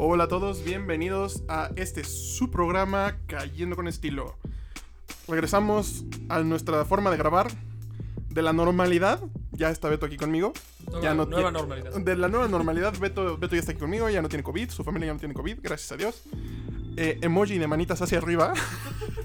[0.00, 4.36] Hola a todos, bienvenidos a este su programa Cayendo con Estilo.
[5.26, 7.48] Regresamos a nuestra forma de grabar
[8.28, 9.18] de la normalidad.
[9.50, 10.52] Ya está Beto aquí conmigo.
[10.86, 11.98] Nueva, ya no nueva normalidad.
[11.98, 14.84] De la nueva normalidad, Beto, Beto ya está aquí conmigo, ya no tiene COVID, su
[14.84, 16.22] familia ya no tiene COVID, gracias a Dios.
[16.96, 18.54] Eh, emoji de manitas hacia arriba.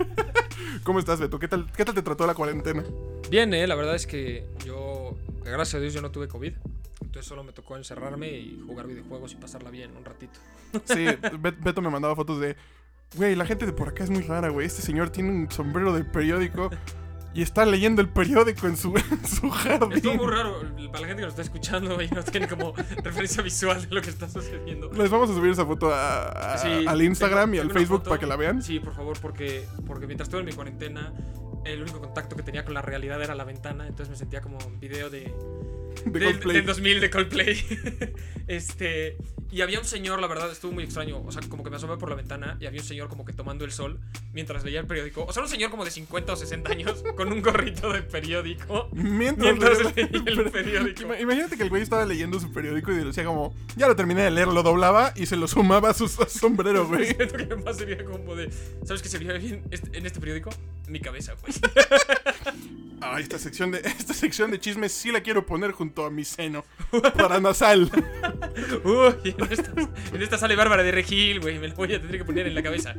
[0.84, 1.38] ¿Cómo estás, Beto?
[1.38, 2.84] ¿Qué tal, ¿Qué tal te trató la cuarentena?
[3.30, 6.54] Bien, eh, la verdad es que yo, gracias a Dios, yo no tuve COVID.
[7.24, 10.40] Solo me tocó encerrarme y jugar videojuegos y pasarla bien un ratito.
[10.86, 11.06] Sí,
[11.40, 12.56] Bet- Beto me mandaba fotos de.
[13.16, 14.66] Güey, la gente de por acá es muy rara, güey.
[14.68, 16.70] Este señor tiene un sombrero de periódico
[17.36, 19.92] y está leyendo el periódico en su, en su jardín.
[19.94, 22.74] Estuvo muy raro, para la gente que lo está escuchando y no tiene como
[23.04, 24.92] referencia visual de lo que está sucediendo.
[24.94, 28.00] Les vamos a subir esa foto a- a- Sí, al Instagram tengo- y al Facebook
[28.00, 28.10] foto.
[28.10, 28.62] para que la vean.
[28.64, 31.14] Sí, por favor, porque, porque mientras estuve en mi cuarentena,
[31.66, 33.84] el único contacto que tenía con la realidad era la ventana.
[33.88, 35.34] Entonces me sentía como un video de,
[36.06, 36.56] De del, Coldplay.
[36.58, 37.66] del 2000 de Coldplay.
[38.48, 39.18] este.
[39.54, 41.22] Y había un señor, la verdad, estuvo muy extraño.
[41.24, 43.34] O sea, como que me asomé por la ventana y había un señor como que
[43.34, 44.00] tomando el sol
[44.34, 45.26] mientras leía el periódico.
[45.26, 48.90] O sea, un señor como de 50 o 60 años con un gorrito de periódico.
[48.94, 51.04] Mientras, Mientras leía- el periódico.
[51.04, 54.24] Ima- Imagínate que el güey estaba leyendo su periódico y decía como, ya lo terminé
[54.24, 57.14] de leer, lo doblaba y se lo sumaba a su sombrero, güey.
[57.14, 58.50] Siento que más sería como de.
[58.86, 60.50] ¿Sabes qué sería bien este- en este periódico?
[60.88, 61.54] Mi cabeza, güey.
[63.02, 66.26] Ay, esta sección de esta sección de chismes sí la quiero poner junto a mi
[66.26, 66.66] seno
[67.16, 67.92] para nasal.
[68.84, 69.36] Uy,
[70.14, 71.60] en esta, sale Bárbara de Regil, güey.
[71.60, 72.96] Me la voy a tener que poner en la cabeza.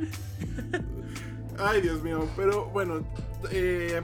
[1.58, 2.28] Ay, Dios mío.
[2.36, 3.06] Pero bueno,
[3.50, 4.02] eh,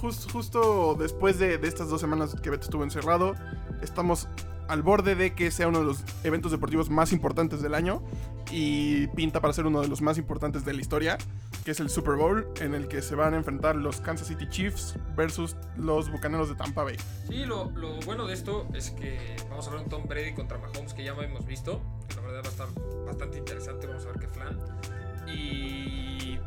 [0.00, 3.34] jus- justo después de, de estas dos semanas que Beto estuvo encerrado,
[3.82, 4.28] estamos
[4.68, 8.02] al borde de que sea uno de los eventos deportivos más importantes del año
[8.50, 11.18] y pinta para ser uno de los más importantes de la historia,
[11.64, 14.48] que es el Super Bowl, en el que se van a enfrentar los Kansas City
[14.48, 16.96] Chiefs versus los Bucaneros de Tampa Bay.
[17.28, 20.58] Sí, lo, lo bueno de esto es que vamos a ver un Tom Brady contra
[20.58, 21.80] Mahomes que ya hemos visto.
[22.08, 22.68] Que la verdad va a estar
[23.06, 23.86] bastante interesante.
[23.86, 24.58] Vamos a ver qué flan.
[25.26, 26.38] Y.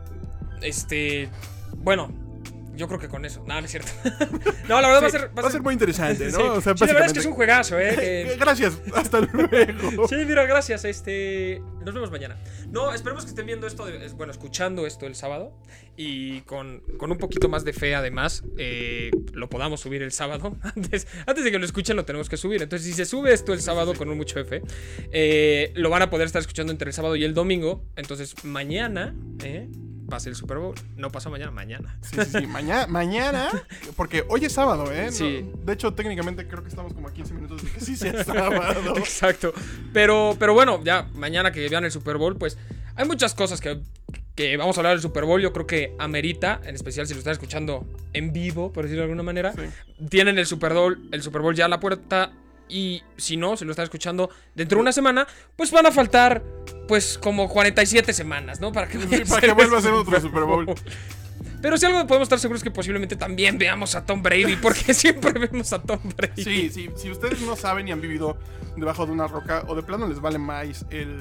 [0.61, 1.29] Este.
[1.77, 2.20] Bueno.
[2.81, 3.43] Yo creo que con eso.
[3.47, 3.91] No, no es cierto.
[4.67, 5.31] no, la verdad va a ser.
[5.37, 6.37] va a ser muy interesante, ¿no?
[6.39, 6.43] Sí.
[6.43, 7.95] O sea, Sí, la verdad es que es un juegazo, ¿eh?
[7.99, 10.07] que- Gracias, hasta luego.
[10.07, 10.83] Sí, mira, gracias.
[10.83, 12.37] Este, nos vemos mañana.
[12.71, 15.55] No, esperemos que estén viendo esto, de- bueno, escuchando esto el sábado
[15.95, 20.57] y con, con un poquito más de fe, además, eh, lo podamos subir el sábado.
[20.75, 22.63] Antes, antes de que lo escuchen, lo tenemos que subir.
[22.63, 24.61] Entonces, si se sube esto el sábado con un mucho de fe,
[25.11, 27.85] eh, lo van a poder estar escuchando entre el sábado y el domingo.
[27.95, 29.13] Entonces, mañana,
[29.43, 29.69] eh,
[30.11, 30.75] va a ser el Super Bowl.
[30.97, 31.97] No pasa mañana, mañana.
[32.01, 32.47] Sí, sí, sí.
[32.47, 33.49] Mañana, mañana,
[33.95, 35.05] porque hoy es sábado, ¿eh?
[35.07, 35.49] No, Sí.
[35.66, 38.95] de hecho, técnicamente creo que estamos como a 15 minutos de que sí sea sábado.
[38.97, 39.53] Exacto.
[39.94, 42.57] Pero, pero bueno, ya mañana que vean el Super Bowl, pues
[42.95, 43.79] hay muchas cosas que,
[44.35, 45.41] que vamos a hablar del Super Bowl.
[45.41, 49.05] Yo creo que amerita, en especial si lo están escuchando en vivo, por decirlo de
[49.05, 49.53] alguna manera.
[49.53, 49.61] Sí.
[50.09, 52.33] Tienen el Super Bowl, el Super Bowl ya a la puerta.
[52.73, 55.27] Y si no, si lo están escuchando dentro de una semana,
[55.57, 56.41] pues van a faltar,
[56.87, 58.71] pues, como 47 semanas, ¿no?
[58.71, 60.65] Para que, Sí, para que vuelva a ser otro Super Bowl.
[61.61, 64.93] Pero si algo podemos estar seguros es que posiblemente también veamos a Tom Brady, porque
[64.93, 66.43] siempre vemos a Tom Brady.
[66.43, 68.37] Sí, sí, si ustedes no saben y han vivido
[68.77, 71.19] debajo de una roca o de plano les vale más el,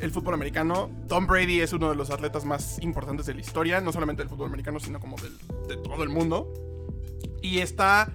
[0.00, 3.80] el fútbol americano, Tom Brady es uno de los atletas más importantes de la historia,
[3.80, 5.38] no solamente del fútbol americano, sino como del-
[5.68, 6.52] de todo el mundo.
[7.40, 8.12] Y está,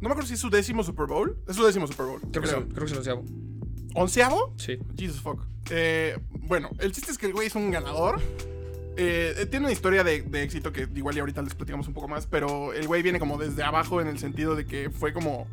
[0.00, 2.20] no me acuerdo si es su décimo Super Bowl, es su décimo Super Bowl.
[2.20, 2.60] Creo que, creo.
[2.60, 3.24] sí, creo que se lo llevo.
[3.94, 4.54] ¿Onceavo?
[4.56, 4.78] Sí.
[4.96, 5.42] Jesus fuck.
[5.70, 8.20] Eh, bueno, el chiste es que el güey es un ganador.
[8.96, 11.94] Eh, eh, tiene una historia de, de éxito que igual y ahorita les platicamos un
[11.94, 15.12] poco más, pero el güey viene como desde abajo en el sentido de que fue
[15.12, 15.46] como...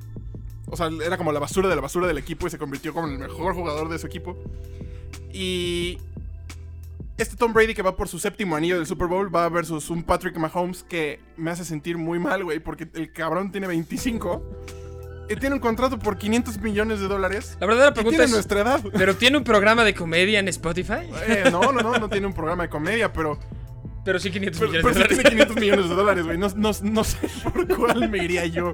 [0.70, 3.08] O sea, era como la basura de la basura del equipo y se convirtió como
[3.08, 4.38] en el mejor jugador de su equipo.
[5.32, 5.98] Y...
[7.18, 10.04] Este Tom Brady que va por su séptimo anillo del Super Bowl va versus un
[10.04, 14.44] Patrick Mahomes que me hace sentir muy mal, güey, porque el cabrón tiene 25.
[15.30, 17.58] Y tiene un contrato por 500 millones de dólares.
[17.60, 18.32] La verdad la Y pregunta tiene es...
[18.32, 18.82] nuestra edad.
[18.94, 21.10] ¿Pero tiene un programa de comedia en Spotify?
[21.28, 23.38] Eh, no, no, no, no tiene un programa de comedia, pero,
[24.08, 25.18] Pero sí 500 pero, millones pero de sí dólares.
[25.18, 26.38] tiene 500 millones de dólares, güey.
[26.38, 28.74] No, no, no sé por cuál me iría yo.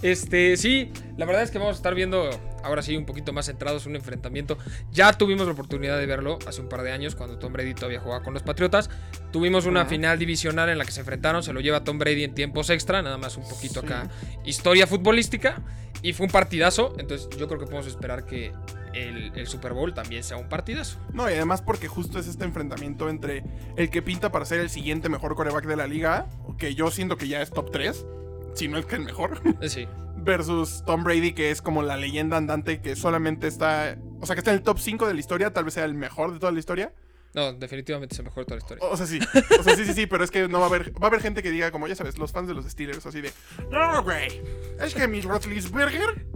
[0.00, 2.30] Este, sí, la verdad es que vamos a estar viendo
[2.62, 4.56] ahora sí un poquito más centrados un enfrentamiento.
[4.92, 7.98] Ya tuvimos la oportunidad de verlo hace un par de años cuando Tom Brady todavía
[7.98, 8.88] jugaba con los Patriotas.
[9.32, 12.34] Tuvimos una final divisional en la que se enfrentaron, se lo lleva Tom Brady en
[12.34, 13.86] tiempos extra, nada más un poquito Sí.
[13.86, 14.08] acá
[14.44, 15.60] historia futbolística
[16.02, 18.52] y fue un partidazo, entonces yo creo que podemos esperar que
[18.94, 20.98] el, el Super Bowl también sea un partidazo.
[21.12, 23.44] No, y además porque justo es este enfrentamiento entre
[23.76, 26.26] el que pinta para ser el siguiente mejor coreback de la liga,
[26.58, 28.06] que yo siento que ya es top 3,
[28.54, 29.86] si no es que el mejor, Sí.
[30.16, 34.40] versus Tom Brady, que es como la leyenda andante que solamente está, o sea, que
[34.40, 36.52] está en el top 5 de la historia, tal vez sea el mejor de toda
[36.52, 36.92] la historia.
[37.34, 38.84] No, definitivamente es el mejor de toda la historia.
[38.86, 39.18] O sea, sí.
[39.58, 40.90] O sea, sí, sí, sí, pero es que no va a haber.
[40.92, 43.20] Va a haber gente que diga, como ya sabes, los fans de los Steelers, así
[43.20, 43.30] de.
[43.70, 44.40] No, güey.
[44.80, 46.26] Es que mi Roethlisberger.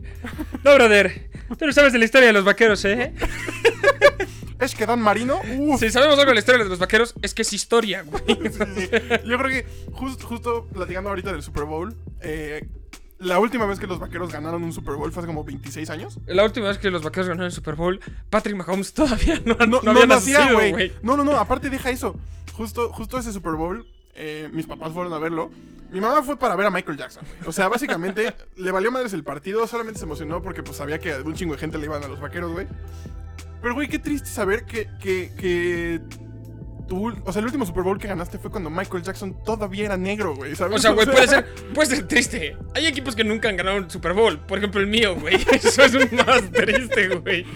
[0.63, 1.31] No, brother.
[1.59, 3.13] Tú no sabes de la historia de los vaqueros, ¿eh?
[4.61, 5.41] Es que Dan Marino.
[5.59, 5.81] Uf.
[5.81, 8.23] Si sabemos algo de la historia de los vaqueros, es que es historia, güey.
[8.27, 8.91] Sí, sí.
[9.27, 12.69] Yo creo que just- justo platicando ahorita del Super Bowl, eh,
[13.23, 16.19] la última vez que los vaqueros ganaron un Super Bowl fue hace como 26 años.
[16.27, 19.67] La última vez que los vaqueros ganaron el Super Bowl, Patrick Mahomes todavía no, No,
[19.67, 20.73] no, no, había nacido, güey.
[20.73, 20.93] güey.
[21.03, 22.17] No, no, no, aparte deja eso.
[22.55, 25.51] Justo, justo ese Super Bowl, eh, mis papás fueron a verlo.
[25.91, 27.49] Mi mamá fue para ver a Michael Jackson, güey.
[27.49, 31.15] O sea, básicamente le valió madres el partido, solamente se emocionó porque pues sabía que
[31.15, 32.67] un chingo de gente le iban a los vaqueros, güey.
[33.61, 36.01] Pero, güey, qué triste saber que, que, que
[36.91, 40.35] o sea, el último Super Bowl que ganaste fue cuando Michael Jackson todavía era negro,
[40.35, 40.77] güey, ¿sabes?
[40.77, 42.57] O sea, güey, puede ser, puede ser triste.
[42.75, 44.39] Hay equipos que nunca han ganado un Super Bowl.
[44.41, 45.35] Por ejemplo, el mío, güey.
[45.53, 47.47] Eso es un más triste, güey.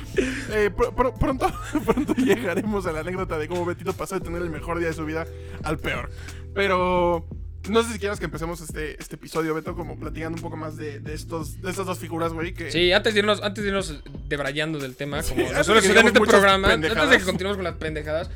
[0.52, 1.52] Eh, pr- pr- pronto,
[1.84, 4.94] pronto llegaremos a la anécdota de cómo Betito pasó de tener el mejor día de
[4.94, 5.26] su vida
[5.62, 6.10] al peor.
[6.54, 7.26] Pero
[7.68, 10.76] no sé si quieras que empecemos este, este episodio, Beto, como platicando un poco más
[10.76, 12.54] de, de estos, de estas dos figuras, güey.
[12.54, 15.96] Que Sí, antes de irnos, antes de irnos debrayando del tema, como antes nosotros en
[15.98, 17.02] este programa, pendejadas.
[17.04, 18.30] antes de que continuemos con las pendejadas,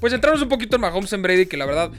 [0.00, 1.90] pues entramos un poquito en Mahomes en Brady, que la verdad,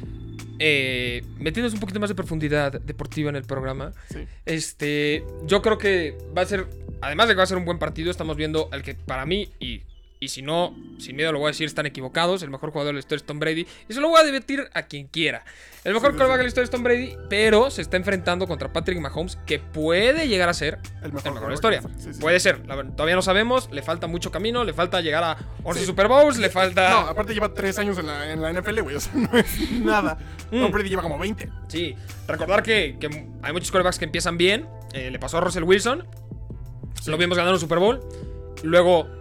[0.60, 4.26] eh, metiéndonos un poquito más de profundidad deportiva en el programa, sí.
[4.46, 6.68] este, yo creo que va a ser,
[7.02, 9.50] además de que va a ser un buen partido, estamos viendo al que para mí,
[9.60, 9.84] y,
[10.19, 12.94] y si no, sin miedo lo voy a decir, están equivocados, el mejor jugador de
[12.94, 15.44] la historia es Tom Brady, y se lo voy a debatir a quien quiera.
[15.84, 16.38] El mejor Sí, quarterback sí.
[16.40, 20.28] de la historia es Tom Brady, pero se está enfrentando contra Patrick Mahomes, que puede
[20.28, 21.81] llegar a ser El mejor, el mejor de la historia.
[21.98, 22.10] Sí.
[22.19, 25.80] Puede ser, la todavía no sabemos, le falta mucho camino, le falta llegar a 11
[25.81, 25.86] Sí.
[25.86, 26.90] Super Bowls, le falta...
[26.90, 28.96] No, aparte lleva tres años en la, en la NFL, güey.
[28.96, 30.18] O sea, no es nada.
[30.52, 30.62] Mm.
[30.62, 31.50] Tom Brady lleva como 20.
[31.68, 31.96] Sí,
[32.28, 33.08] recordar que, que
[33.44, 36.06] hay muchos quarterbacks que empiezan bien, eh, le pasó a Russell Wilson,
[37.06, 38.00] lo vimos ganar un Super Bowl,
[38.64, 39.16] luego...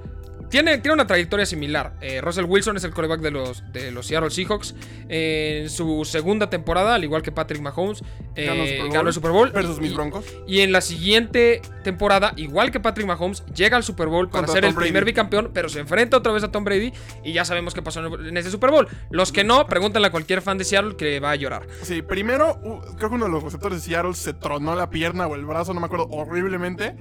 [0.48, 1.94] Tiene, tiene una trayectoria similar.
[2.00, 4.74] Eh, Russell Wilson es el quarterback de los, de los Seattle Seahawks.
[5.08, 8.02] Eh, en su segunda temporada, al igual que Patrick Mahomes,
[8.34, 8.92] eh, Ganó el Super Bowl.
[8.92, 9.50] ganó el Super Bowl.
[9.52, 10.24] Versus mis Y- broncos.
[10.46, 14.52] Y en la siguiente temporada, igual que Patrick Mahomes, llega al Super Bowl para Contra
[14.54, 16.92] ser Tom el primer bicampeón, pero se enfrenta otra vez a Tom Brady
[17.24, 18.86] y ya sabemos qué pasó en ese Super Bowl.
[19.10, 21.66] Los que no, pregúntenle a cualquier fan de Seattle que va a llorar.
[21.82, 22.60] Sí, primero,
[22.96, 25.74] creo que uno de los receptores de Seattle se tronó la pierna o el brazo,
[25.74, 26.94] no me acuerdo, horriblemente.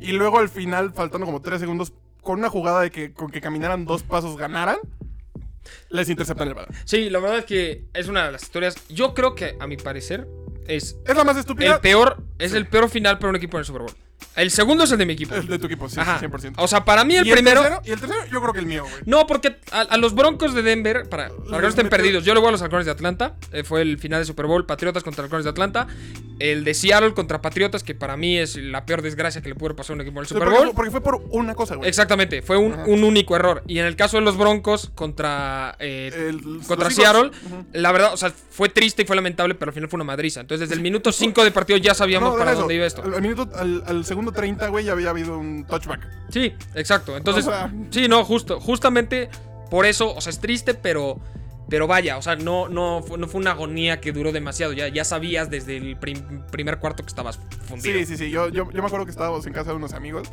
[0.00, 3.40] Y luego al final, faltando como tres segundos, con una jugada de que con que
[3.40, 4.78] caminaran dos pasos ganaran,
[5.90, 6.74] les interceptan el balón.
[6.84, 8.76] Sí, la verdad es que es una de las historias.
[8.88, 10.26] Yo creo que, a mi parecer,
[10.66, 13.60] es Es la más estúpida el peor, es el peor final para un equipo en
[13.60, 13.94] el Super Bowl.
[14.36, 15.34] El segundo es el de mi equipo.
[15.34, 16.20] el de tu equipo, sí, Ajá.
[16.20, 16.54] 100%.
[16.58, 17.60] O sea, para mí el ¿Y primero.
[17.62, 17.82] tercero?
[17.84, 19.02] y el tercero, yo creo que el mío, güey.
[19.06, 22.24] No, porque a, a los Broncos de Denver, para, para que no estén metió- perdidos,
[22.24, 23.34] yo le voy a los Halcones de Atlanta.
[23.52, 25.86] eh, fue el final de Super Bowl, Patriotas contra Halcones de Atlanta.
[26.38, 29.76] El de Seattle contra Patriotas, que para mí es la peor desgracia que le pudo
[29.76, 30.72] pasar a un equipo en el Super Bowl.
[30.74, 31.88] porque fue por una cosa, güey.
[31.88, 33.62] Exactamente, fue un, un único error.
[33.66, 37.30] Y en el caso de los Broncos contra, eh, El- contra Seattle,
[37.74, 40.40] la verdad, o sea, fue triste y fue lamentable, pero al final fue una madriza.
[40.40, 43.02] Entonces, desde el minuto 5 de partido ya sabíamos No, para dónde iba esto.
[43.02, 46.06] Al, al minuto, al, al segundo 30, güey, ya había habido un touchback.
[46.28, 47.16] Sí, exacto.
[47.16, 49.28] Entonces, O sea- sí, no, justo, justamente
[49.70, 51.18] por eso, o sea, es triste, pero,
[51.68, 54.72] pero vaya, o sea, no, no, fue, no fue una agonía que duró demasiado.
[54.72, 57.98] Ya, ya sabías desde el prim- primer cuarto que estabas fundido.
[58.00, 58.30] Sí, sí, sí.
[58.30, 60.28] Yo, yo, yo me acuerdo que estábamos en casa de unos amigos.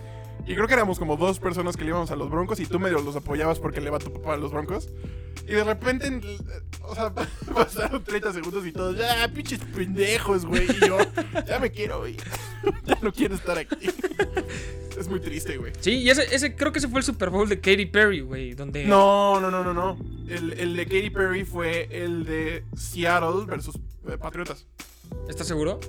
[0.47, 2.79] Y creo que éramos como dos personas que le íbamos a los broncos y tú
[2.79, 4.89] medio los apoyabas porque le va tu papá a los broncos.
[5.45, 6.21] Y de repente, en-
[6.83, 7.13] o sea,
[7.53, 10.63] pasaron 30 segundos y todos, ya, pinches pendejos, güey.
[10.63, 10.97] Y yo,
[11.45, 12.17] ya me quiero ir.
[12.85, 13.89] ya no quiero estar aquí.
[14.97, 15.73] es muy triste, güey.
[15.81, 18.53] Sí, y ese, ese creo que ese fue el Super Bowl de Katy Perry, güey,
[18.53, 18.85] donde...
[18.85, 19.97] No, no, no, no, no.
[20.29, 23.75] El, el de Katy Perry fue el de Seattle versus
[24.09, 24.65] eh, Patriotas.
[25.29, 25.79] ¿Estás seguro?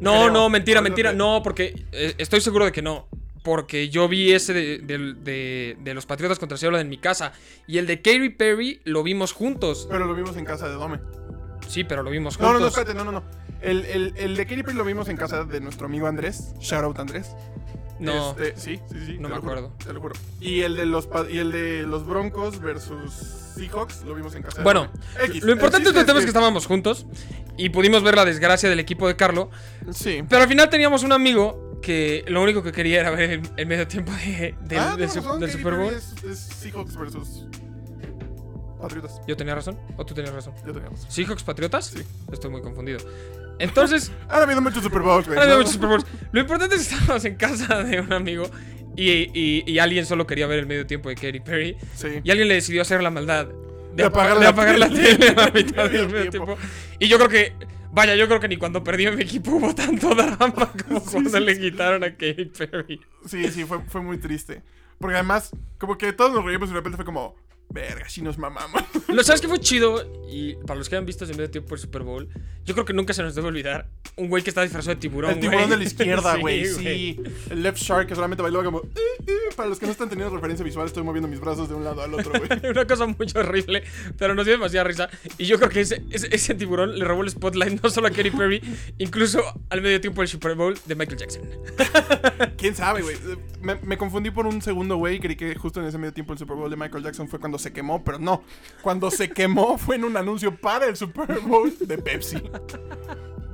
[0.00, 0.30] No, Creo.
[0.30, 1.12] no, mentira, mentira.
[1.12, 3.06] No, porque eh, estoy seguro de que no.
[3.42, 7.32] Porque yo vi ese de, de- de- de los Patriotas contra Seattle en mi casa.
[7.66, 9.86] Y el de Katy Perry lo vimos juntos.
[9.90, 10.98] Pero lo vimos en casa de Dome.
[11.66, 12.60] Sí, pero lo vimos No, juntos.
[12.60, 13.22] no, no, espérate, no, no, no.
[13.62, 16.54] El, el, el de Katy Perry lo vimos en casa de nuestro amigo Andrés.
[16.60, 17.30] Shout out Andrés.
[17.98, 18.30] No.
[18.30, 19.12] Este, sí, sí, sí.
[19.18, 19.76] No me juro, acuerdo.
[19.84, 20.14] te lo juro.
[20.40, 23.12] Y el de los y el de los Broncos versus
[23.56, 24.90] Seahawks lo vimos en casa de Bueno.
[25.22, 25.42] X.
[25.44, 27.06] Lo importante El de chiste tema es que estábamos juntos
[27.58, 29.50] y pudimos ver la desgracia del equipo de Carlo.
[29.92, 30.22] Sí.
[30.28, 33.66] Pero al final teníamos un amigo que lo único que quería era ver el, el
[33.66, 35.92] medio tiempo de- del, ah, del del Katy Super Bowl.
[35.94, 37.46] Es, es Seahawks versus
[38.80, 39.20] Patriotas.
[39.26, 39.78] ¿Yo tenía razón?
[39.96, 40.54] ¿O tú tenías razón?
[40.66, 41.10] Yo tenía razón.
[41.10, 41.86] ¿Seahawks Patriotas?
[41.86, 42.02] Sí.
[42.32, 42.98] Estoy muy confundido.
[43.58, 45.38] Entonces, Han habido muchos Super Bowls, güey.
[45.38, 46.06] ahora muchos Super Bowls.
[46.32, 48.44] Lo importante es que estábamos en casa de un amigo
[48.96, 51.76] y, y- y alguien solo quería ver el medio tiempo de Katy Perry.
[51.94, 52.08] Sí.
[52.24, 53.54] Y alguien le decidió hacer la maldad de,
[53.96, 55.28] De apagar apa- de la apagar la tele.
[55.28, 56.46] a la mitad del medio tiempo.
[56.56, 56.58] tiempo.
[56.98, 57.52] Y yo creo que,
[57.92, 61.30] vaya, yo creo que ni cuando perdió mi equipo hubo tanto drama como Sí, cuando
[61.30, 61.60] sí, le sí.
[61.60, 63.00] quitaron a Katy Perry.
[63.26, 64.62] Sí, sí, fue, fue muy triste.
[64.98, 67.34] Porque además, como que todos nos reímos y de repente fue como,
[67.72, 68.82] Verga, sí nos mamamos.
[69.08, 71.80] Lo sabes que fue chido y para los que hayan visto en medio tiempo el
[71.80, 72.28] Super Bowl,
[72.64, 73.88] yo creo que nunca se nos debe olvidar
[74.20, 75.32] un güey que está disfrazado de tiburón.
[75.32, 76.66] El tiburón de la izquierda, güey.
[76.66, 78.80] Sí, Sí, El left shark que solamente bailó como.
[78.80, 79.32] "Eh, eh".
[79.56, 82.02] Para los que no están teniendo referencia visual, estoy moviendo mis brazos de un lado
[82.02, 82.48] al otro, güey.
[82.70, 83.82] Una cosa muy horrible,
[84.18, 85.08] pero nos dio demasiada risa.
[85.38, 88.10] Y yo creo que ese, ese, ese tiburón le robó el spotlight no solo a
[88.10, 88.62] Katy Perry,
[88.98, 91.42] incluso al medio tiempo del Super Bowl de Michael Jackson.
[92.56, 93.16] ¿Quién sabe, güey?
[93.62, 95.18] Me, me confundí por un segundo, güey.
[95.20, 97.58] Creí que justo en ese medio tiempo el Super Bowl de Michael Jackson fue cuando
[97.58, 98.42] se quemó, pero no.
[98.82, 102.38] Cuando se quemó fue en un anuncio para el Super Bowl de Pepsi.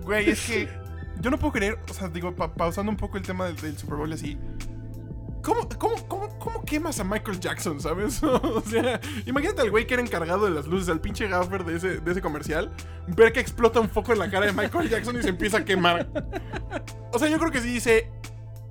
[0.06, 0.68] Güey, es que
[1.20, 3.76] yo no puedo creer, o sea, digo, pa- pausando un poco el tema del, del
[3.76, 4.38] Super Bowl así.
[5.42, 8.20] ¿Cómo, cómo, cómo, cómo quemas a Michael Jackson, sabes?
[8.22, 11.76] o sea, imagínate al güey que era encargado de las luces, al pinche gaffer de
[11.76, 12.72] ese, de ese comercial,
[13.08, 15.64] ver que explota un foco en la cara de Michael Jackson y se empieza a
[15.64, 16.08] quemar.
[17.12, 18.10] O sea, yo creo que sí dice,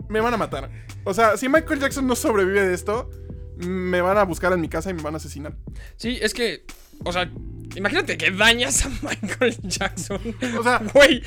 [0.10, 0.70] me van a matar.
[1.06, 3.10] O sea, si Michael Jackson no sobrevive de esto,
[3.58, 5.56] me van a buscar en mi casa y me van a asesinar.
[5.96, 6.66] Sí, es que,
[7.06, 7.32] o sea,
[7.76, 10.20] imagínate que dañas a Michael Jackson.
[10.60, 11.22] O sea, Güey,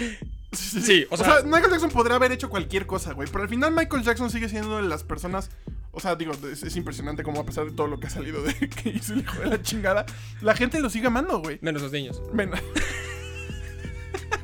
[0.50, 3.28] Sí, Sí, o sea- Michael Jackson podría haber hecho cualquier cosa, güey.
[3.30, 5.50] Pero al final Michael Jackson sigue siendo de las personas.
[5.92, 8.42] O sea, digo, es, es impresionante cómo a pesar de todo lo que ha salido
[8.42, 10.06] de que hizo el hijo de la chingada,
[10.40, 11.58] la gente lo sigue amando, güey.
[11.60, 12.22] menos los niños.
[12.32, 12.50] Men-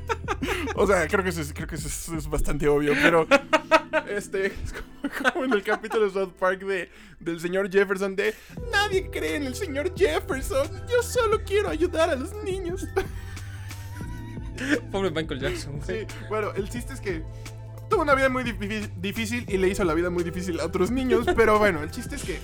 [0.76, 3.26] o sea, creo que eso es, creo que eso es, es bastante obvio, pero
[4.08, 8.34] este es como, como en el capítulo de South Park de, del señor Jefferson de
[8.72, 12.86] nadie cree en el señor Jefferson, yo solo quiero ayudar a los niños.
[14.92, 15.80] Pobre Michael Jackson.
[15.84, 17.22] Sí, bueno, el chiste es que
[17.90, 20.90] tuvo una vida muy difí- difícil y le hizo la vida muy difícil a otros
[20.90, 22.38] niños, pero bueno, el chiste es que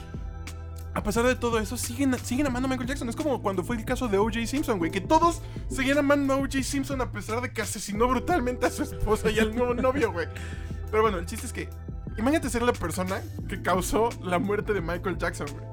[0.93, 3.09] a pesar de todo eso, siguen, siguen amando a Michael Jackson.
[3.09, 4.47] Es como cuando fue el caso de O.J.
[4.47, 6.63] Simpson, güey, que todos seguían amando a O.J.
[6.63, 10.27] Simpson a pesar de que asesinó brutalmente a su esposa y al nuevo novio, güey.
[10.91, 11.69] Pero bueno, el chiste es que
[12.19, 15.71] imagínate ser la persona que causó la muerte de Michael Jackson, güey.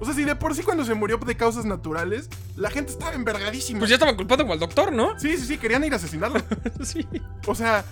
[0.00, 3.14] O sea, si de por sí cuando se murió de causas naturales, la gente estaba
[3.14, 3.80] envergadísima.
[3.80, 5.18] Pues ya estaban culpando como al doctor, ¿no?
[5.18, 6.40] Sí, sí, sí, querían ir a asesinarlo.
[6.82, 7.06] sí.
[7.46, 7.84] O sea,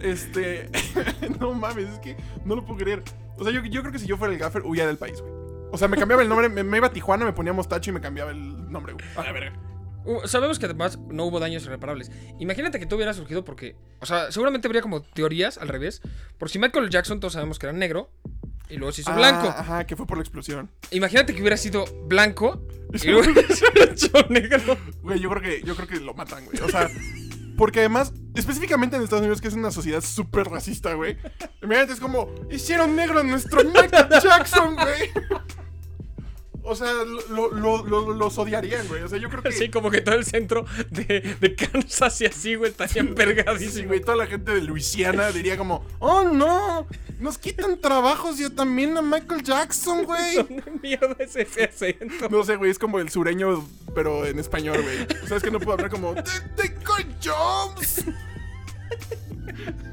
[0.00, 0.70] este.
[1.40, 3.02] no mames, es que no lo puedo creer.
[3.36, 5.41] O sea, yo, yo creo que si yo fuera el gaffer, huía del país, güey.
[5.72, 7.94] O sea, me cambiaba el nombre, me, me iba a Tijuana, me ponía mostacho y
[7.94, 9.04] me cambiaba el nombre, güey.
[9.16, 9.52] A la verga.
[10.04, 12.10] Uh, sabemos que además no hubo daños irreparables.
[12.38, 16.02] Imagínate que todo hubiera surgido porque, o sea, seguramente habría como teorías al revés.
[16.38, 18.10] Por si Michael Jackson todos sabemos que era negro
[18.68, 19.48] y luego se hizo Ah, blanco.
[19.48, 20.70] Ajá, que fue por la explosión.
[20.90, 23.24] Imagínate que hubiera sido blanco y luego
[23.54, 24.76] se hubiera hecho negro.
[25.02, 26.58] Güey, yo creo que, yo creo que lo matan, güey.
[26.60, 26.90] O sea,
[27.56, 31.16] porque además, específicamente en Estados Unidos, que es una sociedad súper racista, güey.
[31.62, 35.10] Imagínate, es como, hicieron negro a nuestro Michael Jackson, güey.
[36.64, 36.92] O sea,
[37.28, 39.02] lo, lo, lo- los odiarían, güey.
[39.02, 39.48] O sea, yo creo que.
[39.48, 43.88] Así como que todo el centro de, de Kansas y así, güey, estarían Sí, vergadísimos.
[43.88, 46.86] güey, toda la gente de Luisiana diría como, oh no,
[47.18, 50.36] nos quitan trabajos y también a Michael Jackson, güey.
[50.36, 52.28] ¿Dónde mierda es ese acento?
[52.30, 55.02] No sé, güey, es como el sureño, pero en español, güey.
[55.24, 56.22] O sea, es que no puedo hablar como, "Te-
[56.68, 58.04] tengo jobs.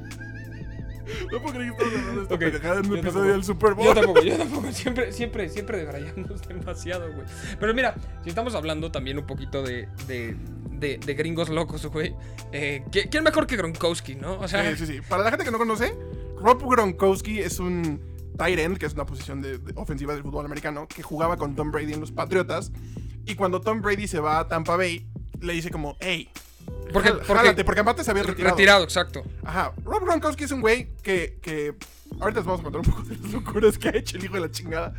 [1.31, 3.31] No puedo creer que estamos hablando de esta Ok, pendejada en un yo episodio tampoco.
[3.33, 3.85] del Super Bowl.
[3.87, 4.71] Yo tampoco, yo tampoco.
[4.71, 7.25] Siempre, siempre, siempre debrayamos demasiado, güey.
[7.59, 10.35] Pero mira, si estamos hablando también un poquito de, de,
[10.71, 12.15] de, de gringos locos, güey.
[12.51, 14.39] Eh, ¿qui- ¿Quién mejor que Gronkowski, no?
[14.39, 15.01] O sea, Sí, sí, sí.
[15.07, 15.95] Para la gente que no conoce,
[16.41, 17.99] Rob Gronkowski es un
[18.37, 21.55] tight end, que es una posición de, de ofensiva del fútbol americano, que jugaba con
[21.55, 22.71] Tom Brady en los Patriotas.
[23.25, 25.05] Y cuando Tom Brady se va a Tampa Bay,
[25.41, 26.29] le dice como, hey,
[26.93, 28.55] Porque- jal- porque- jálate", porque aparte se había retirado.
[28.55, 29.23] retirado, exacto.
[29.43, 29.73] Ajá.
[29.85, 31.75] Rob Gronkowski es un güey que, que.
[32.19, 34.33] Ahorita les vamos a contar un poco de las locuras que ha hecho el hijo
[34.35, 34.93] de la chingada.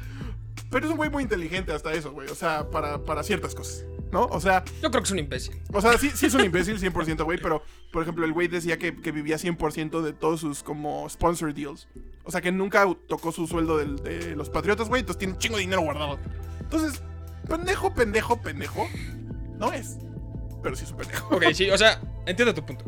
[0.70, 2.28] Pero es un güey muy inteligente hasta eso, güey.
[2.28, 3.84] O sea, para, para ciertas cosas.
[4.12, 4.24] ¿No?
[4.26, 5.60] O sea, Yo creo que es un imbécil.
[5.72, 7.62] o sea, sí, sí es un imbécil 100%, güey, pero,
[7.92, 11.86] por ejemplo, el güey decía que, que vivía 100% de todos sus, como, sponsor deals.
[12.24, 15.38] O sea, que nunca tocó su sueldo del- de los patriotas, güey, entonces tiene un
[15.38, 16.18] chingo de dinero guardado.
[16.60, 17.02] Entonces,
[17.48, 18.88] pendejo, pendejo, pendejo,
[19.58, 19.96] no es.
[20.62, 21.34] Pero sí es un pendejo.
[21.36, 22.84] Ok, sí, o sea, entiendo tu punto.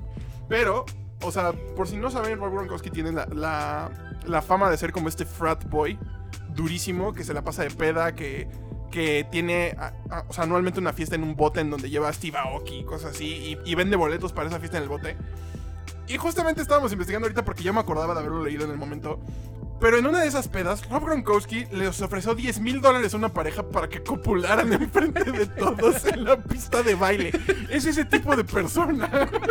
[0.49, 0.85] Pero,
[1.23, 3.91] o sea, por si no saben, Rob Gronkowski tiene la, la,
[4.26, 5.99] la fama de ser como este frat boy
[6.55, 8.49] durísimo, que se la pasa de peda, que,
[8.91, 12.09] que tiene, a- a- o sea, anualmente una fiesta en un bote en donde lleva
[12.09, 14.88] a Steve Aoki y cosas así, y, y vende boletos para esa fiesta en el
[14.91, 15.17] bote.
[16.09, 19.19] Y justamente estábamos investigando ahorita porque yo me acordaba de haberlo leído en el momento.
[19.83, 23.31] Pero en una de esas pedas, Rob Gronkowski les ofreció 10 mil dólares a una
[23.31, 27.33] pareja para que copularan enfrente de todos en la pista de baile.
[27.69, 29.11] Es ese tipo de persona.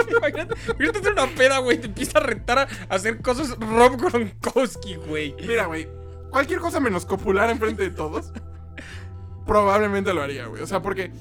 [0.09, 1.81] Imagínate, imagínate tener una peda, güey.
[1.81, 5.35] Te empieza a retar a hacer cosas Rob Gronkowski, güey.
[5.45, 5.89] Mira, güey,
[6.29, 8.31] cualquier cosa menos copular enfrente de todos,
[9.45, 10.61] probablemente lo haría, güey.
[10.61, 11.11] O sea, porque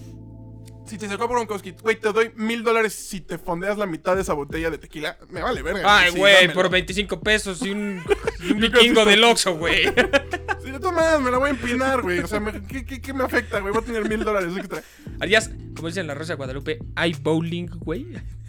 [0.90, 4.22] Si te sacó Bronkowski, güey, te doy mil dólares si te fondeas la mitad de
[4.22, 5.16] esa botella de tequila.
[5.30, 5.98] Me vale verga.
[6.00, 8.02] Ay, güey, por 25 pesos y un,
[8.40, 9.84] y un vikingo del Oxxo, güey.
[9.84, 12.18] De todas maneras me la voy a empinar, güey.
[12.18, 13.72] O sea, me- ¿qué, qué, qué me afecta, güey?
[13.72, 14.82] Voy a tener mil dólares extra.
[15.20, 18.06] Harías, como dicen en la Rosa de Guadalupe, hay bowling, güey.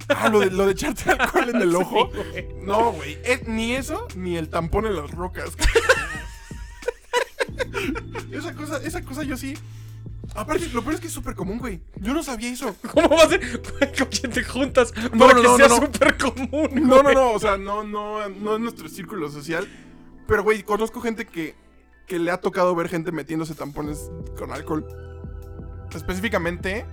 [0.09, 2.09] Ah, lo de, lo de echarte alcohol en el ojo.
[2.11, 2.47] Sí, güey.
[2.63, 3.19] No, güey.
[3.23, 5.51] eh, ni eso, ni el tampón en las rocas.
[8.31, 9.55] esa cosa, esa cosa yo sí.
[10.35, 11.81] Aparte, lo peor es que es súper común, güey.
[11.97, 12.75] Yo no sabía eso.
[12.93, 13.39] ¿Cómo va a ser?
[13.39, 14.91] Güey, ¿Con quién te juntas?
[14.91, 16.69] Para no, que no, sea súper común.
[16.87, 17.31] No, no, no.
[17.31, 19.67] O sea, no, no, no es nuestro círculo social.
[20.27, 21.55] Pero, güey, conozco gente que,
[22.07, 24.87] que le ha tocado ver gente metiéndose tampones con alcohol.
[25.93, 26.85] Específicamente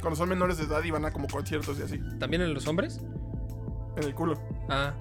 [0.00, 2.00] cuando son menores de edad y van a como conciertos y así.
[2.18, 3.00] ¿También en los hombres?
[3.96, 4.40] En el culo.
[4.68, 4.94] Ah.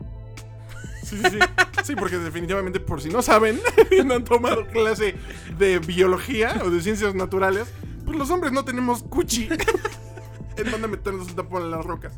[1.04, 1.40] Sí, sí, sí.
[1.84, 3.60] Sí, porque definitivamente, por si no saben,
[4.06, 5.16] no han tomado clase
[5.58, 7.68] de biología o de ciencias naturales,
[8.06, 9.50] pues los hombres no tenemos cuchi
[10.58, 12.14] en donde meternos un tapón en las rocas.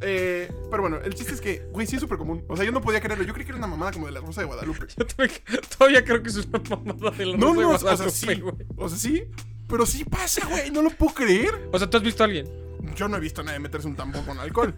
[0.00, 2.44] Eh, pero bueno, el chiste es que, güey, sí es súper común.
[2.48, 3.24] O sea, yo no podía creerlo.
[3.24, 4.86] Yo creí que era una mamada como de la Rosa de Guadalupe.
[4.96, 5.36] Yo todavía,
[5.78, 8.10] todavía creo que es una mamada de la No, Rosa de no, o sea, Guadalupe,
[8.10, 8.40] sí.
[8.40, 8.54] güey.
[8.76, 9.24] O sea, sí.
[9.66, 10.70] Pero sí pasa, güey.
[10.70, 11.68] No lo puedo creer.
[11.72, 12.46] O sea, ¿tú has visto a alguien?
[12.94, 14.74] Yo no he visto a nadie meterse un tampón con alcohol.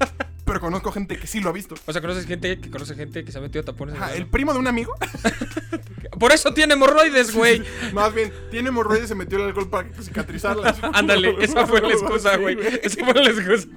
[0.47, 1.75] Pero conozco gente que sí lo ha visto.
[1.87, 4.23] O sea, ¿conoces gente que conoce gente que se ha metido tapones en Ajá, el
[4.23, 4.95] el primo de un amigo.
[6.19, 7.63] Por eso tiene hemorroides, güey.
[7.93, 10.79] Más bien, tiene hemorroides y se metió el alcohol para cicatrizarlas.
[10.95, 12.59] Ándale, esa fue la excusa, Sí, güey.
[12.83, 13.69] Esa fue la excusa.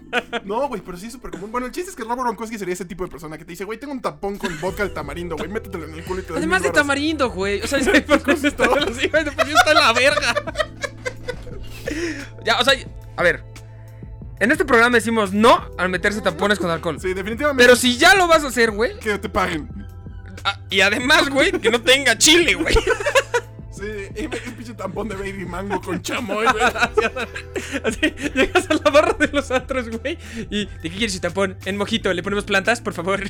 [0.45, 1.51] No, güey, pero sí es súper común.
[1.51, 3.65] Bueno, el chiste es que Robert Gronkowski sería ese tipo de persona que te dice,
[3.65, 6.33] güey, tengo un tapón con vodka de tamarindo, güey, métetelo en el culo y te
[6.33, 6.81] Además de varos".
[6.81, 7.61] tamarindo, güey.
[7.61, 10.35] O sea, ¿por qué está, está en la verga?
[12.45, 12.73] Ya, o sea,
[13.17, 13.48] a ver.
[14.39, 16.99] En este programa decimos no al meterse tampones con alcohol.
[17.01, 17.61] Sí, definitivamente.
[17.63, 18.97] Pero si ya lo vas a hacer, güey.
[18.99, 19.69] Que te paguen.
[20.45, 22.75] ah, Y además, güey, que no tenga chile, güey.
[23.79, 23.85] Sí,
[24.23, 26.63] y me- un pinche tampón de baby mango con chamoy, güey.
[27.83, 30.17] Así, llegas a la barra de los antros, güey.
[30.49, 31.57] Y, ¿de qué quieres tu tampón?
[31.65, 33.21] En mojito, ¿le ponemos plantas, por favor?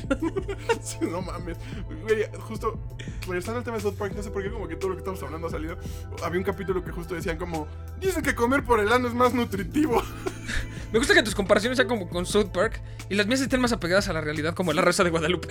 [0.82, 1.56] Sí, no mames.
[2.02, 2.78] Güey, justo,
[3.26, 5.00] regresando al tema de South Park, no sé por qué como que todo lo que
[5.00, 5.76] estamos hablando ha salido.
[6.24, 7.68] Había un capítulo que justo decían como,
[8.00, 10.02] dicen que comer por el ano es más nutritivo.
[10.92, 13.70] Me gusta que tus comparaciones sean como con South Park y las mías estén más
[13.72, 15.48] apegadas a la realidad, como la Rosa de Guadalupe.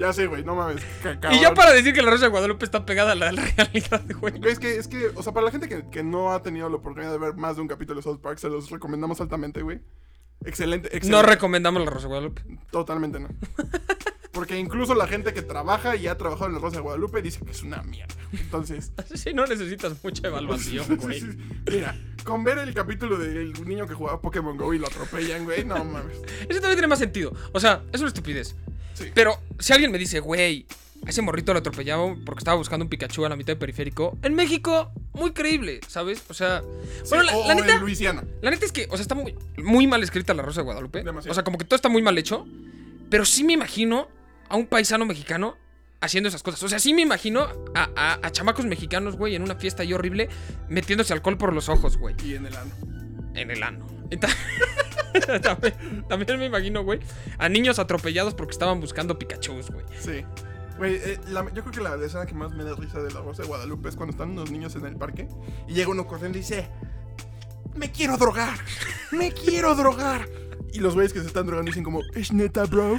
[0.00, 0.80] ya sé, güey, no mames.
[1.32, 3.97] y ya para decir que la Rosa de Guadalupe está pegada a la, la realidad,
[4.20, 4.34] güey.
[4.44, 6.76] Es que, es que, o sea, para la gente que, que no ha tenido la
[6.76, 9.80] oportunidad de ver más de un capítulo de South Park, se los recomendamos altamente, güey.
[10.44, 11.10] Excelente, excelente.
[11.10, 12.42] No recomendamos la Rosa de Guadalupe.
[12.70, 13.28] Totalmente no.
[14.32, 17.44] Porque incluso la gente que trabaja y ha trabajado en la Rosa de Guadalupe dice
[17.44, 18.14] que es una mierda.
[18.32, 21.22] Entonces, Sí, no necesitas mucha evaluación, güey.
[21.68, 25.64] mira, con ver el capítulo del niño que jugaba Pokémon Go y lo atropellan, güey,
[25.64, 26.18] no mames.
[26.42, 27.32] Ese también tiene más sentido.
[27.52, 28.54] O sea, es una estupidez.
[28.94, 29.10] Sí.
[29.12, 30.66] Pero si alguien me dice, güey,
[31.06, 34.18] a ese morrito lo atropellaban porque estaba buscando un Pikachu a la mitad del periférico.
[34.22, 36.22] En México, muy creíble, ¿sabes?
[36.28, 36.62] O sea,
[37.02, 38.24] Sí, bueno, la, o, la neta, en Luisiana.
[38.42, 41.02] la neta es que, o sea, está muy, muy mal escrita la Rosa de Guadalupe.
[41.02, 41.32] Demasiado.
[41.32, 42.46] O sea, como que todo está muy mal hecho.
[43.10, 44.08] Pero sí me imagino
[44.48, 45.56] a un paisano mexicano
[46.00, 46.62] haciendo esas cosas.
[46.62, 49.92] O sea, sí me imagino a, a- a chamacos mexicanos, güey, en una fiesta ahí
[49.94, 50.28] horrible,
[50.68, 52.14] metiéndose alcohol por los ojos, güey.
[52.24, 52.70] Y en el ano.
[53.34, 53.86] En el ano.
[55.42, 55.74] También,
[56.08, 57.00] también me imagino, güey,
[57.38, 59.84] a niños atropellados porque estaban buscando Pikachus, güey.
[59.98, 60.24] Sí.
[60.78, 63.20] Güey, eh, la- yo creo que la escena que más me da risa de la
[63.20, 65.28] Rosa de Guadalupe es cuando están unos niños en el parque
[65.68, 66.68] y llega uno corriendo y dice:
[67.74, 68.58] Me quiero drogar,
[69.12, 70.28] me quiero drogar.
[70.72, 72.98] Y los güeyes que se están drogando dicen como, ¿es neta, bro?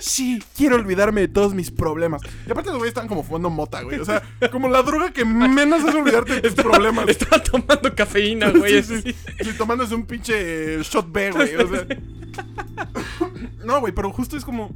[0.00, 2.20] Sí, quiero olvidarme de todos mis problemas.
[2.46, 4.00] Y aparte los güeyes están como fumando mota, güey.
[4.00, 7.08] O sea, como la droga que menos es olvidarte de tus problemas.
[7.08, 8.82] Estaba tomando cafeína, güey.
[8.82, 9.14] Sí, sí.
[9.42, 11.54] Sí, tomándose un pinche shot B, güey.
[11.56, 11.86] O sea.
[13.64, 14.74] No, güey, pero justo es como.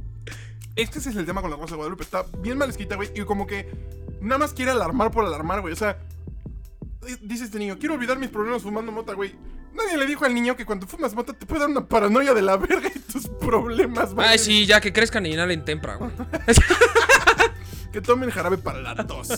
[0.75, 2.03] Este ese es el tema con la Rosa de Guadalupe.
[2.03, 3.09] Está bien mal escrita, güey.
[3.15, 3.69] Y como que
[4.21, 5.73] nada más quiere alarmar por alarmar, güey.
[5.73, 5.99] O sea,
[7.07, 9.35] eh, dice este niño, quiero olvidar mis problemas fumando mota, güey.
[9.73, 12.41] Nadie le dijo al niño que cuando fumas mota te puede dar una paranoia de
[12.41, 14.27] la verga y tus problemas, güey.
[14.27, 16.11] Ay, sí, ya que crezcan y inhalen tempra, güey.
[17.91, 19.29] Que tomen jarabe para la tos.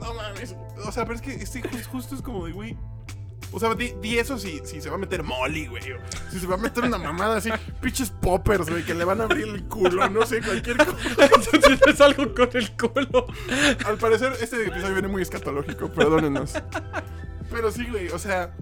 [0.00, 0.54] No mames.
[0.84, 2.76] O sea, pero es que jus- justo es como de, güey.
[3.50, 5.92] O sea, di, di eso si, si se va a meter Molly, güey.
[5.92, 5.96] o
[6.30, 9.24] Si se va a meter una mamada así, pinches poppers, güey, que le van a
[9.24, 10.96] abrir el culo, no sé, cualquier cosa.
[11.34, 13.26] Entonces es algo con el culo.
[13.86, 16.54] Al parecer, este episodio viene muy escatológico, perdónenos.
[17.50, 18.54] Pero sí, güey, o sea.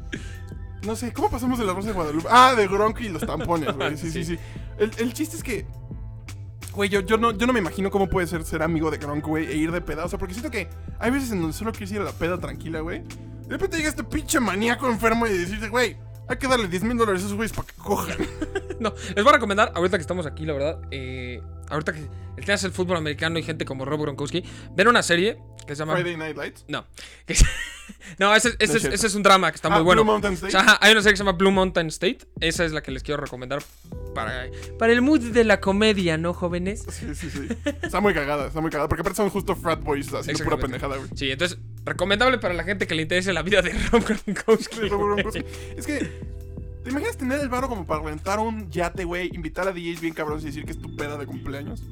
[0.82, 2.28] No sé, ¿cómo pasamos de la Rosa de Guadalupe?
[2.30, 3.96] Ah, de Gronk y los tampones, güey.
[3.96, 4.38] Sí, sí, sí.
[4.78, 5.66] El, el chiste es que.
[6.72, 9.26] Güey, yo, yo, no, yo no me imagino cómo puede ser ser amigo de Gronk,
[9.26, 10.04] güey, e ir de peda.
[10.04, 10.68] O sea, porque siento que
[11.00, 13.02] hay veces en donde solo quieres ir a la peda tranquila, güey.
[13.46, 15.96] De repente llega este pinche maníaco enfermo y decirte, güey,
[16.28, 18.16] Hay que darle 10 mil dólares a esos güeyes para que cojan.
[18.78, 22.00] No, les voy a recomendar, ahorita que estamos aquí, la verdad, eh, ahorita que
[22.36, 25.74] el tema es el fútbol americano y gente como Rob Gronkowski, ver una serie que
[25.74, 25.94] se llama...
[25.94, 26.66] Friday Night Lights.
[26.68, 26.84] No,
[27.24, 27.44] que es-
[28.18, 30.02] no, ese, ese No es ese es un drama que está Ah, muy bueno.
[30.02, 30.48] Blue Mountain State.
[30.48, 32.82] O sea, ajá, hay una serie que se llama Blue Mountain State, esa es la
[32.82, 33.62] que les quiero recomendar
[34.14, 34.46] para,
[34.78, 36.84] para el mood de la comedia, ¿no, jóvenes?
[36.90, 37.48] Sí, sí, sí.
[37.82, 38.88] Está muy cagada, está muy cagada.
[38.88, 41.08] Porque aparte son justo frat boys haciendo pura pendejada, güey.
[41.14, 44.76] Sí, entonces, recomendable para la gente que le interese la vida de Rob Gronkowski.
[44.76, 45.22] Sí, Rob güey.
[45.22, 45.44] Gronkowski.
[45.76, 45.98] Es que,
[46.84, 49.30] ¿te imaginas tener el varo como para rentar un yate, güey?
[49.34, 51.82] Invitar a DJs bien cabrones y decir que es tu peda de cumpleaños.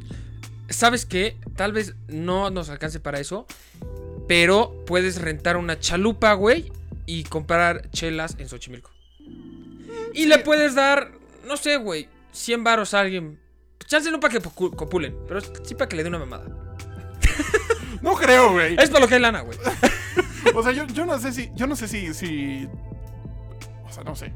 [0.71, 1.37] ¿Sabes qué?
[1.57, 3.47] Tal vez no nos alcance para eso,
[4.27, 6.73] pero puedes rentar una chalupa, güey,
[7.07, 8.91] y comprar chelas en Xochimilco.
[10.13, 11.13] Y le puedes dar,
[11.47, 13.41] no sé, güey, 100 varos a alguien.
[13.87, 16.47] Chance no para que copulen, pero sí para que le dé una mamada.
[18.03, 18.77] No creo, güey.
[18.79, 19.59] Es para lo que hay lana, güey.
[20.55, 21.51] O sea, yo, yo no sé si.
[21.55, 22.69] Yo no sé si, si.
[23.83, 24.31] O sea, no sé.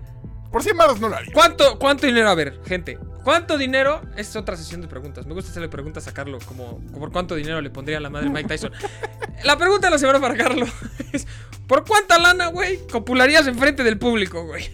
[0.50, 1.32] Por 100 varos no lo haría.
[1.32, 2.28] ¿Cuánto, ¿Cuánto dinero?
[2.28, 2.98] A ver, gente.
[3.22, 4.00] ¿Cuánto dinero?
[4.16, 5.26] Es otra sesión de preguntas.
[5.26, 8.30] Me gusta hacerle preguntas a Carlos, como, por cuánto dinero le pondría a la madre
[8.30, 8.72] Mike Tyson.
[9.44, 10.68] La pregunta de la semana para Carlos
[11.12, 11.26] es:
[11.66, 14.68] ¿por cuánta lana, güey, copularías enfrente del público, güey?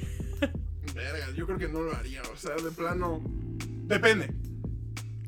[0.94, 2.22] Verga, yo creo que no lo haría.
[2.32, 3.20] O sea, de plano.
[3.86, 4.32] Depende.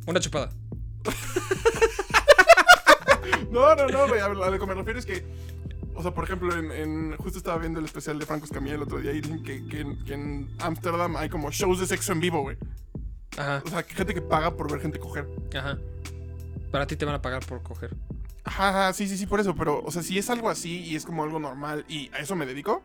[0.06, 0.50] Una chupada.
[3.50, 4.20] No, no, no, güey.
[4.20, 5.24] A lo que me refiero es que.
[5.96, 8.82] O sea, por ejemplo, en, en- justo estaba viendo el especial de Franco Escamilla el
[8.82, 12.12] otro día y dicen que, que en- que en Ámsterdam hay como shows de sexo
[12.12, 12.56] en vivo, güey.
[13.38, 15.26] Ajá, O sea, gente que paga por ver gente coger.
[15.56, 15.78] ajá.
[16.70, 17.94] Para ti te van a pagar por coger.
[18.44, 19.54] Ajá, ajá, sí, sí, sí, por eso.
[19.56, 22.36] Pero, o sea, si es algo así y es como algo normal y a eso
[22.36, 22.82] me dedico.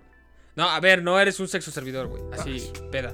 [0.55, 2.23] No, a ver, no eres un sexo servidor, güey.
[2.33, 3.13] Así, peda.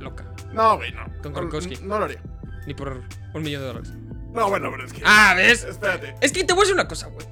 [0.00, 0.32] Loca.
[0.52, 1.04] No, güey, no.
[1.22, 1.76] Con no, Gronkowski.
[1.82, 2.22] no lo haría.
[2.66, 3.02] Ni por
[3.34, 3.92] un millón de dólares.
[4.32, 5.02] No, bueno, pero es que.
[5.04, 5.64] Ah, ¿ves?
[5.64, 6.14] Espérate.
[6.20, 7.26] Es que te voy a decir una cosa, güey.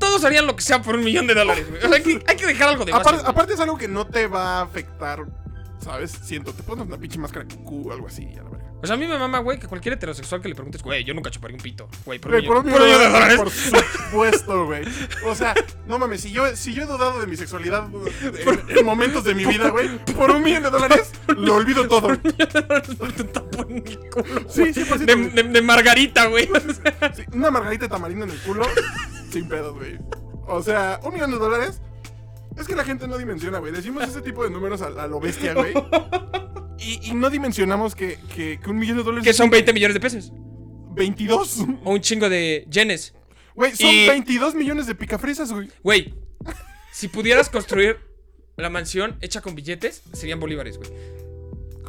[0.00, 1.78] Todos harían lo que sea por un millón de dólares, güey.
[1.84, 2.92] O sea, hay que, hay que dejar algo de.
[2.92, 5.24] Aparte, aparte es algo que no te va a afectar,
[5.78, 6.10] ¿sabes?
[6.24, 8.66] Siento, te pones una pinche máscara de cucú o algo así, a la verga.
[8.82, 11.12] O sea, a mí me mama, güey, que cualquier heterosexual que le preguntes, güey, yo
[11.12, 11.86] nunca chuparía un pito.
[12.06, 13.92] Güey, por, Güey, un por un millón- millón por un millón de Por dólares.
[14.06, 14.82] supuesto, güey.
[15.26, 15.54] O sea,
[15.86, 19.34] no mames, si yo, si yo he dudado de mi sexualidad en, en momentos de
[19.34, 22.16] mi vida, güey, por un millón de dólares, lo olvido todo.
[22.16, 24.48] Te tapo en el culo.
[24.48, 24.72] Sí, güey.
[24.72, 26.48] sí, por de, de- de margarita, güey.
[26.50, 28.64] O sea, Sí, una margarita de tamarindo en el culo,
[29.30, 29.98] sin pedos, güey.
[30.46, 31.80] O sea, un millón de dólares.
[32.58, 33.72] Es que la gente no dimensiona, güey.
[33.72, 35.72] Decimos ese tipo de números a, a lo bestia, güey.
[36.82, 39.92] Y, y no dimensionamos que, que, que un millón de dólares que son 20 millones
[39.92, 40.32] de pesos.
[40.94, 41.66] 22.
[41.84, 43.12] O un chingo de yenes.
[43.54, 45.68] Güey, son Y- 22 millones de picafresas, güey.
[45.82, 46.14] Güey,
[46.90, 47.98] si pudieras construir
[48.56, 50.90] la mansión hecha con billetes, serían bolívares, güey.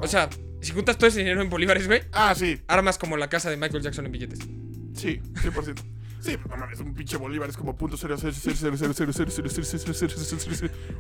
[0.02, 3.30] O sea, si juntas todo ese dinero en bolívares, güey, Ah, sí, armas como la
[3.30, 4.40] casa de Michael Jackson en billetes.
[4.94, 5.82] sí, 100%.
[6.22, 8.16] Sí, pero no mames, un pinche bolívar es como punto cero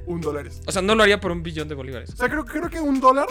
[0.05, 0.49] un dólar.
[0.65, 2.09] O sea, no lo haría por un billón de bolívares.
[2.11, 3.27] O sea, creo, creo que un dólar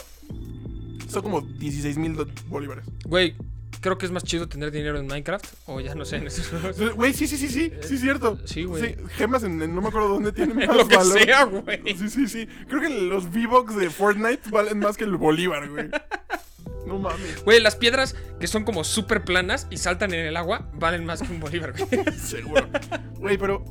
[1.08, 2.16] son como 16 mil
[2.48, 2.84] bolívares.
[3.04, 3.34] Güey,
[3.80, 6.94] creo que es más chido tener dinero en Minecraft o ya no sé en esos
[6.94, 8.38] Güey, sí, sí, sí, sí, sí, es cierto.
[8.44, 8.94] Sí, güey.
[8.94, 11.18] Sí, gemas en, en, no me acuerdo dónde tienen más lo que valor.
[11.20, 11.96] sea, güey.
[11.96, 12.48] Sí, sí, sí.
[12.68, 15.88] Creo que los V-Bucks de Fortnite valen más que el bolívar, güey.
[16.86, 17.44] No mames.
[17.44, 21.22] Güey, las piedras que son como súper planas y saltan en el agua valen más
[21.22, 22.04] que un bolívar, güey.
[22.18, 22.68] Seguro.
[23.18, 23.64] Güey, pero.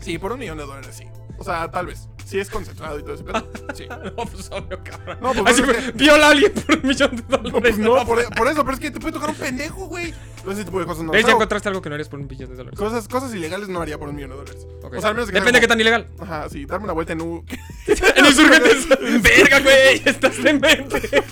[0.00, 1.04] Sí, por un millón de dólares, sí.
[1.38, 2.08] O sea, tal vez.
[2.26, 3.48] Si es concentrado y todo ese pedo.
[3.74, 3.86] Sí.
[3.88, 5.18] No, pues obvio, cabrón.
[5.22, 7.52] No, pues, Así es me- que- viola a alguien por un millón de dólares.
[7.52, 10.12] No, pues no, por, por eso, pero es que te puede tocar un pendejo, güey.
[10.50, 11.12] Ese tipo de cosas no.
[11.12, 11.24] ¿Ves?
[11.24, 12.78] Ya encontraste algo que no harías por un billón de dólares.
[12.78, 14.66] cosas, cosas ilegales no haría por un millón de dólares.
[14.82, 14.94] Ok.
[14.96, 16.08] O sea, al menos que Depende de qué tan ilegal.
[16.18, 17.44] Ajá, sí, darme una vuelta en U.
[17.86, 18.88] En insurgentes.
[19.22, 20.02] Verga, güey.
[20.04, 21.22] Estás demente.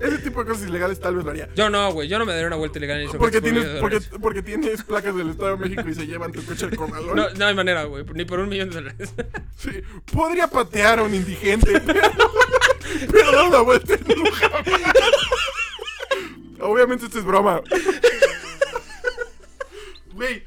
[0.00, 1.48] Ese tipo de cosas ilegales tal vez lo haría.
[1.54, 2.08] Yo no, güey.
[2.08, 3.80] Yo no me daría una vuelta ilegal en Porque insurgentes.
[3.80, 6.44] por un tienes, porque, porque tienes placas del Estado de México y se llevan tu
[6.44, 7.14] coche con valor.
[7.16, 8.04] No, no hay manera, güey.
[8.12, 9.12] Ni por un millón de dólares.
[9.56, 9.70] Sí,
[10.12, 12.00] podría patear a un indigente, pero,
[13.10, 14.66] pero dar una vuelta en un jamás.
[16.60, 17.62] Obviamente esto es broma.
[20.12, 20.42] Güey.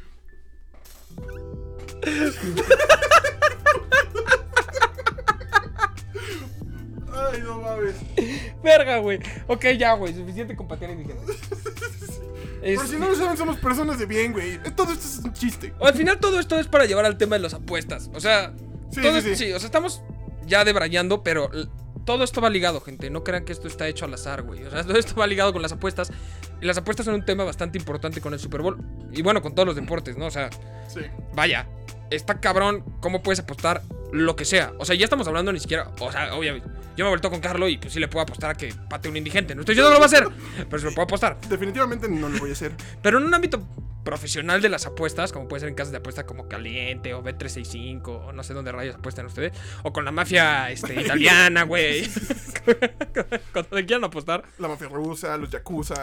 [7.32, 7.95] Ay, no mames.
[8.63, 9.19] Verga, güey.
[9.47, 10.13] Ok, ya, güey.
[10.13, 11.36] Suficiente con patear indigentes.
[12.62, 14.58] Es- Por si no lo saben, somos personas de bien, güey.
[14.75, 15.73] Todo esto es un chiste.
[15.80, 18.10] Al final todo esto es para llevar al tema de las apuestas.
[18.13, 18.53] O sea,
[18.91, 19.51] Sí, todo sí, esto- sí.
[19.53, 20.01] o sea, estamos
[20.45, 21.49] ya debrayando, pero
[22.06, 23.10] todo esto va ligado, gente.
[23.10, 24.63] No crean que esto está hecho al azar, güey.
[24.63, 26.12] O sea, todo esto va ligado con las apuestas.
[26.62, 28.77] Y las apuestas son un tema bastante importante con el Super Bowl.
[29.12, 30.25] Y bueno, con todos los deportes, ¿no?
[30.25, 30.49] O sea,
[30.88, 31.01] Sí.
[31.36, 31.67] vaya,
[32.10, 34.73] está cabrón cómo puedes apostar lo que sea.
[34.80, 35.91] O sea, ya estamos hablando ni siquiera.
[35.99, 38.55] O sea, obviamente, yo me vuelto con Carlo y pues sí le puedo apostar a
[38.55, 39.53] que pate un indigente.
[39.53, 40.27] No estoy diciendo que lo va a hacer,
[40.67, 41.39] pero se lo puedo apostar.
[41.47, 42.71] Definitivamente no lo voy a hacer.
[43.03, 43.65] Pero en un ámbito
[44.03, 48.07] profesional de las apuestas, como puede ser en casas de apuesta como Caliente o B365
[48.07, 52.10] o no sé dónde rayos apuestan ustedes, o con la mafia este, italiana, güey.
[53.53, 54.43] Cuando te quieran apostar.
[54.57, 56.01] La mafia rusa, los yakuza.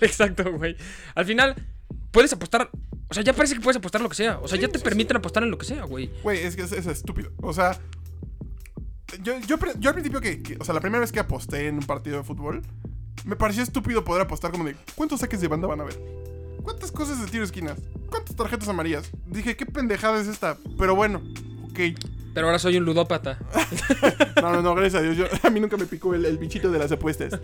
[0.00, 0.76] Exacto, güey.
[1.16, 1.56] Al final,
[2.12, 2.70] puedes apostar.
[3.10, 4.38] O sea, ya parece que puedes apostar lo que sea.
[4.38, 6.10] O sea, ya te permiten apostar en lo que sea, güey.
[6.22, 7.32] Güey, es que es, es estúpido.
[7.40, 7.80] O sea,
[9.22, 11.76] yo, yo, yo al principio que, que- O sea, la primera vez que aposté en
[11.76, 12.62] un partido de fútbol,
[13.24, 14.76] me pareció estúpido poder apostar como de.
[14.94, 15.98] ¿Cuántos saques de banda van a haber?
[16.62, 17.78] ¿Cuántas cosas de tiro esquinas?
[18.10, 19.10] ¿Cuántas tarjetas amarillas?
[19.26, 20.56] Dije, ¿qué pendejada es esta?
[20.78, 21.22] Pero bueno,
[21.70, 21.78] ok.
[22.34, 23.38] Pero ahora soy un ludópata.
[24.40, 25.16] No, no, no, gracias a Dios.
[25.16, 27.40] yo- a mí nunca me picó el, el bichito de las apuestas.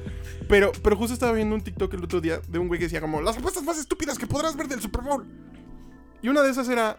[0.49, 3.01] Pero, pero justo estaba viendo un TikTok el otro día de un güey que decía
[3.01, 5.27] como las apuestas más estúpidas que podrás ver del Super Bowl.
[6.23, 6.97] Y una de esas era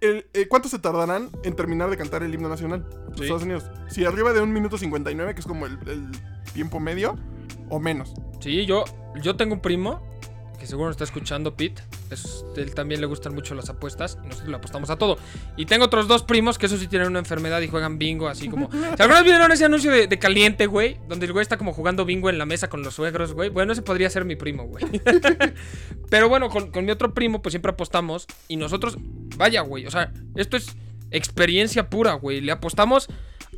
[0.00, 2.86] el, eh, ¿cuánto se tardarán en terminar de cantar el himno nacional
[3.16, 3.22] Sí.
[3.22, 3.64] Estados Unidos?
[3.88, 6.10] Si arriba de un minuto 59, que es como el, el
[6.54, 7.16] tiempo medio,
[7.68, 8.14] o menos.
[8.40, 8.84] Sí, yo,
[9.22, 10.00] yo tengo un primo
[10.60, 11.82] que seguro nos está escuchando, Pete.
[12.10, 15.18] Es- él también le gustan mucho las apuestas y nosotros le apostamos a todo.
[15.56, 18.48] Y tengo otros dos primos que eso sí tienen una enfermedad y juegan bingo así
[18.48, 18.70] como...
[18.70, 20.98] ¿Se alguna vez vieron ese anuncio de, de caliente, güey?
[21.08, 23.48] Donde el güey está como jugando bingo en la mesa con los suegros, güey.
[23.48, 24.84] Bueno, ese podría ser mi primo, güey.
[26.10, 28.96] Pero bueno, con, con mi otro primo pues siempre apostamos y nosotros...
[29.36, 29.86] Vaya, güey.
[29.86, 30.76] O sea, esto es
[31.10, 32.40] experiencia pura, güey.
[32.40, 33.08] Le apostamos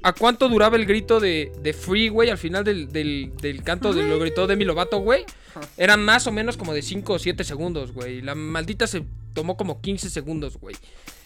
[0.03, 3.93] a cuánto duraba el grito de, de Free, güey, al final del, del, del canto
[3.93, 5.25] de lo gritó Demi Lovato, güey.
[5.77, 8.21] Eran más o menos como de 5 o 7 segundos, güey.
[8.21, 10.77] La maldita se tomó como 15 segundos, güey.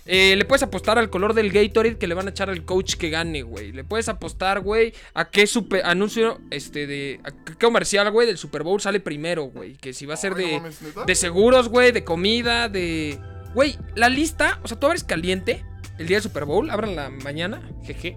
[0.08, 2.94] Eh, le puedes apostar al color del Gatorade que le van a echar al coach
[2.94, 3.72] que gane, güey.
[3.72, 7.20] Le puedes apostar, güey, a qué super anuncio, este, de.
[7.24, 9.74] A qué comercial, güey, del Super Bowl sale primero, güey.
[9.74, 10.62] Que si va a ser de.
[11.06, 13.18] De seguros, güey, de comida, de.
[13.54, 15.64] Güey, la lista, o sea, tú abres caliente
[15.98, 18.16] el día del Super Bowl, abran la mañana, jeje.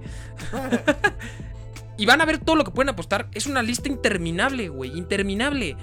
[1.97, 3.27] y van a ver todo lo que pueden apostar.
[3.33, 5.75] Es una lista interminable, güey, interminable.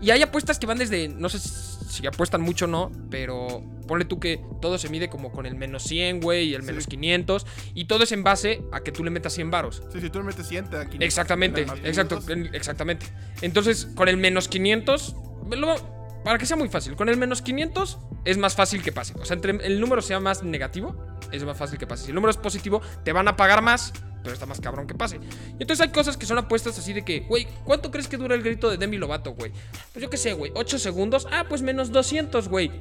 [0.00, 4.04] Y hay apuestas que van desde, no sé si apuestan mucho o no, pero ponle
[4.04, 6.66] tú que todo se mide como con el menos 100, güey, y el Sí.
[6.66, 7.46] menos 500.
[7.74, 9.82] Y todo es en base a que tú le metas 100 varos.
[9.92, 11.06] Sí, si tú le metes 100, te dan 500.
[11.06, 12.30] Exactamente, exacto, 500.
[12.48, 13.06] en- exactamente.
[13.40, 15.14] Entonces, con el menos 500,
[15.50, 19.14] lo- para que sea muy fácil, con el menos 500 es más fácil que pase.
[19.20, 20.96] O sea, entre el número sea más negativo,
[21.30, 22.04] es más fácil que pase.
[22.04, 24.94] Si el número es positivo, te van a pagar más, pero está más cabrón que
[24.94, 25.16] pase.
[25.16, 28.34] Y entonces hay cosas que son apuestas así de que, güey, ¿cuánto crees que dura
[28.34, 29.52] el grito de Demi Lovato, güey?
[29.92, 31.28] Pues yo qué sé, güey, 8 segundos.
[31.30, 32.72] Ah, pues menos 200, güey.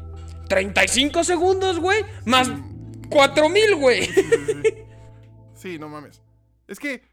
[0.48, 2.50] 35 segundos, güey, más
[3.10, 4.10] 4000, güey.
[5.56, 6.22] Sí, no mames.
[6.68, 7.04] Es que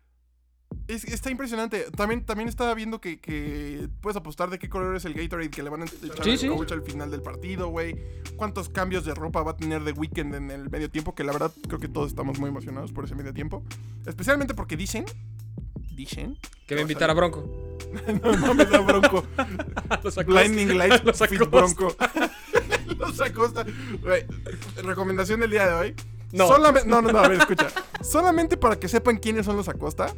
[0.88, 1.86] es- está impresionante.
[1.96, 5.62] También, también estaba viendo que, que puedes apostar de qué color es el Gatorade que
[5.62, 6.48] le van a echar Sí, al sí.
[6.48, 7.96] coach al final del partido, güey.
[8.36, 11.32] Cuántos cambios de ropa va a tener de Weekend en el medio tiempo, que la
[11.32, 13.62] verdad creo que todos estamos muy emocionados por ese medio tiempo.
[14.06, 15.04] Especialmente porque dicen...
[15.94, 16.38] Dicen...
[16.66, 17.76] Que me invitar a Bronco.
[18.22, 19.24] no mames, a Bronco.
[20.04, 21.48] Los Blinding Lights Los Fit Acosta.
[21.50, 21.96] Bronco.
[22.98, 23.66] Los Acosta.
[24.82, 25.94] Recomendación del día de hoy.
[26.32, 26.46] No.
[26.46, 27.68] Solamente, no, no, no, a ver, escucha.
[28.02, 30.14] Solamente para que sepan quiénes son los Acosta,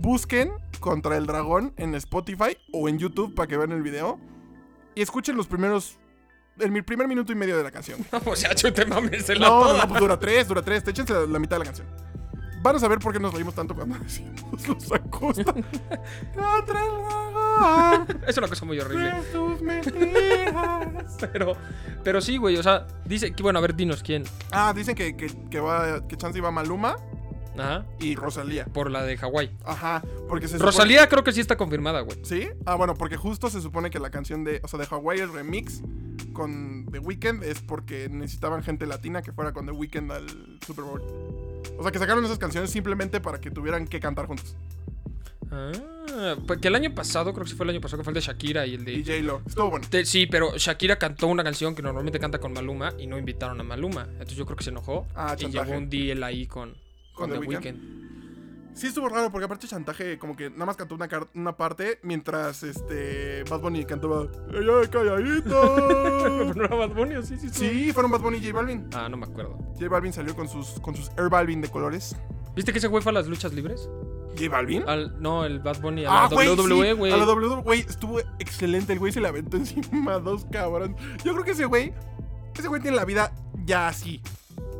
[0.00, 4.18] busquen Contra el Dragón en Spotify o en YouTube para que vean el video
[4.94, 5.98] y escuchen los primeros.
[6.58, 8.04] El primer minuto y medio de la canción.
[8.26, 9.82] O sea, chute mames, la No, no, toda.
[9.82, 10.82] no, pues dura tres, dura tres.
[10.84, 11.86] Te échense la, la mitad de la canción.
[12.62, 15.52] Van a saber por qué nos reímos tanto cuando decimos los Acosta.
[16.34, 18.22] Contra el dragón.
[18.26, 19.12] Es una cosa muy horrible.
[21.32, 21.56] Pero,
[22.02, 24.24] pero sí, güey, o sea, dice que, bueno, a ver, dinos quién.
[24.50, 26.96] Ah, dicen que, que, que va, que chance iba Maluma
[27.58, 28.64] Ajá, y Rosalía.
[28.66, 29.50] por la de Hawái.
[29.64, 32.18] Ajá, porque se supone- Rosalía creo que sí está confirmada, güey.
[32.24, 32.48] ¿Sí?
[32.64, 35.32] Ah, bueno, porque justo se supone que la canción de, o sea, de Hawaii, el
[35.32, 35.82] remix
[36.32, 40.26] con The Weeknd es porque necesitaban gente latina que fuera con The Weeknd al
[40.66, 41.02] Super Bowl.
[41.78, 44.56] O sea, que sacaron esas canciones simplemente para que tuvieran que cantar juntos.
[45.52, 45.72] Ah,
[46.46, 48.14] pues que el año pasado, creo que sí fue el año pasado, que fue el
[48.14, 48.92] de Shakira y el de...
[48.92, 49.42] Y J-Lo.
[49.46, 49.86] Estuvo bueno.
[49.90, 53.60] de- sí, pero Shakira cantó una canción que normalmente canta con Maluma y no invitaron
[53.60, 54.06] a Maluma.
[54.12, 55.66] Entonces yo creo que se enojó Ah, y chantaje.
[55.66, 56.74] llevó un deal ahí con,
[57.20, 57.64] con, Con The The Weeknd.
[57.66, 58.00] Weeknd.
[58.74, 60.96] Sí estuvo raro porque aparte chantaje como que nada más cantó
[61.34, 66.52] una, parte mientras este Bad Bunny cantaba ¡Ella calladito!
[66.54, 68.88] ¿No era Bad Bunny o sí, sí, sí, fueron Bad Bunny y J Balvin.
[68.94, 69.58] Ah, no me acuerdo.
[69.74, 72.16] J Balvin salió con sus, con sus Air Balvin de colores.
[72.54, 73.88] ¿Viste que ese güey fue a las luchas libres?
[74.38, 74.88] ¿J Balvin?
[74.88, 77.12] Al, no, el Bad Bunny a Ah, la güey, WWE, sí, güey.
[77.12, 78.92] A la WWE, güey, estuvo excelente.
[78.92, 80.96] El güey se le aventó encima a dos cabrón.
[81.24, 81.92] Yo creo que ese güey,
[82.54, 83.32] ese güey tiene la vida
[83.66, 84.22] ya así.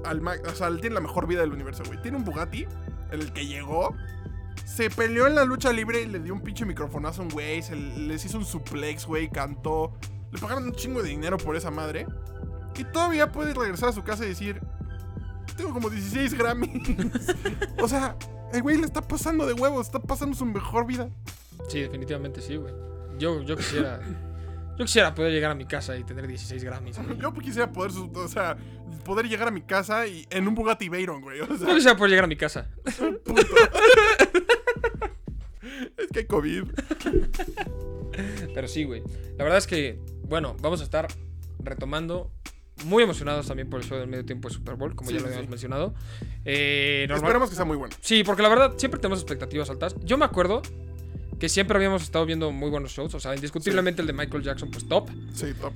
[0.04, 2.00] Al o sea, él tiene la mejor vida del universo, güey.
[2.02, 2.66] Tiene un Bugatti,
[3.10, 3.94] el que llegó.
[4.64, 7.62] Se peleó en la lucha libre y le dio un pinche microfonazo a un güey.
[7.98, 9.28] Les hizo un suplex, güey.
[9.28, 9.92] Cantó.
[10.32, 12.06] Le pagaron un chingo de dinero por esa madre.
[12.76, 14.60] Y todavía puede regresar a su casa y decir:
[15.56, 16.96] Tengo como 16 Grammys.
[17.82, 18.16] o sea,
[18.52, 19.86] el güey le está pasando de huevos.
[19.86, 21.08] Está pasando su mejor vida.
[21.68, 22.72] Sí, definitivamente sí, güey.
[23.18, 24.00] Yo, yo quisiera.
[24.80, 26.96] Yo quisiera poder llegar a mi casa y tener 16 Grammys.
[27.04, 27.18] güey.
[27.18, 28.56] Yo quisiera poder, o sea,
[29.04, 31.38] poder llegar a mi casa y en un Bugatti Veyron, güey.
[31.42, 32.66] O Yo quisiera poder llegar a mi casa.
[33.26, 33.34] punto.
[35.98, 36.62] es que hay COVID.
[38.54, 39.02] Pero sí, güey.
[39.36, 41.08] La verdad es que, bueno, vamos a estar
[41.62, 42.30] retomando.
[42.86, 45.20] Muy emocionados también por el show del medio tiempo de Super Bowl, como Sí, ya
[45.20, 45.50] lo habíamos sí.
[45.50, 45.94] mencionado.
[46.46, 47.94] Eh, normal- Esperemos que sea muy bueno.
[48.00, 49.94] Sí, porque la verdad siempre tenemos expectativas altas.
[50.02, 50.62] Yo me acuerdo
[51.40, 53.14] que siempre habíamos estado viendo muy buenos shows.
[53.14, 55.08] O sea, indiscutiblemente el de Michael Jackson, pues top.
[55.34, 55.72] Sí, top.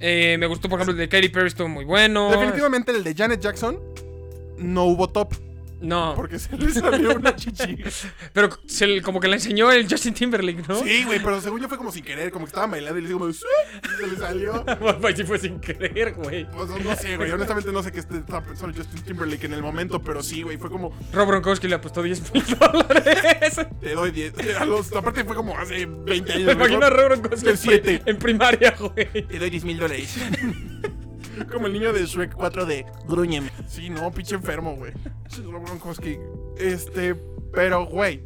[0.00, 2.30] Eh, me gustó, por ejemplo, el de Katy Perry, estuvo muy bueno.
[2.30, 3.78] Definitivamente el de Janet Jackson
[4.58, 5.34] no hubo top
[5.80, 7.78] No, porque se le salió una chichi.
[8.32, 10.82] pero se le- como que le enseñó el Justin Timberlake, ¿no?
[10.82, 13.08] Sí, güey, pero según yo fue como sin querer, como que estaba bailando y le
[13.08, 14.64] hice como, se le salió.
[15.00, 16.50] Pues sí fue sin querer, güey.
[16.50, 19.62] Pues no, no sé, güey, honestamente no sé qué estaba pensando Justin Timberlake en el
[19.62, 23.60] momento, pero sí, güey, fue como, Rob Gronkowski le apostó 10 mil dólares.
[23.80, 24.34] te doy 10.
[24.60, 26.46] A los- aparte fue como hace 20 años.
[26.46, 29.26] Me imagino a Rob Gronkowski en, en primaria, güey.
[29.26, 30.16] Te doy 10 mil dólares.
[31.46, 33.50] Como el niño de Shrek 4 de Grúñeme.
[33.66, 34.92] Sí, no, pinche enfermo, güey.
[36.58, 37.14] Este,
[37.52, 38.22] pero, güey.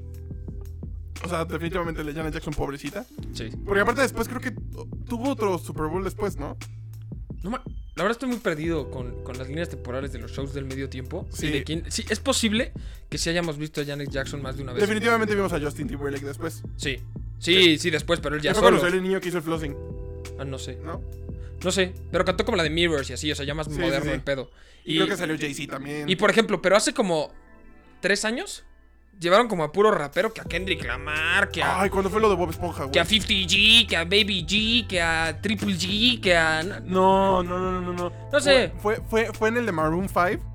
[1.24, 3.04] O sea, definitivamente el de Janet Jackson, pobrecita.
[3.32, 3.50] Sí.
[3.64, 4.50] Porque aparte después creo que
[5.08, 6.56] tuvo otro Super Bowl después, ¿no?
[7.42, 7.62] No ma-
[7.94, 10.88] la verdad estoy muy perdido con, con las líneas temporales de los shows del medio
[10.88, 11.26] tiempo.
[11.32, 11.46] Sí.
[11.46, 12.72] Y de quién- sí, es posible
[13.08, 14.80] que sí hayamos visto a Janet Jackson más de una vez.
[14.80, 16.62] Definitivamente vimos a Justin Timberlake después.
[16.76, 16.96] Sí.
[17.38, 18.80] Sí, sí, después, pero él ya solo.
[18.80, 19.74] salió el niño que hizo el flossing,
[20.38, 20.76] Ah, no sé.
[20.82, 21.02] ¿no?
[21.64, 21.94] No sé.
[22.10, 24.10] Pero cantó como la de Mirrors y así, o sea, ya más Sí, moderno sí,
[24.10, 24.50] el pedo.
[24.84, 26.08] Y, Y, creo que salió Jay-Z también.
[26.08, 27.32] y por ejemplo, pero hace como
[28.00, 28.64] tres años
[29.20, 32.28] llevaron como a puro rapero que a Kendrick Lamar, que a, Ay, cuando fue lo
[32.28, 33.20] de Bob Esponja, que a güey.
[33.20, 36.62] 50G, que a Baby G, que a Triple G, que a.
[36.64, 38.12] No, no, no, no, no.
[38.32, 38.72] No sé.
[38.78, 40.48] Fue, fue, fue en el de Maroon 5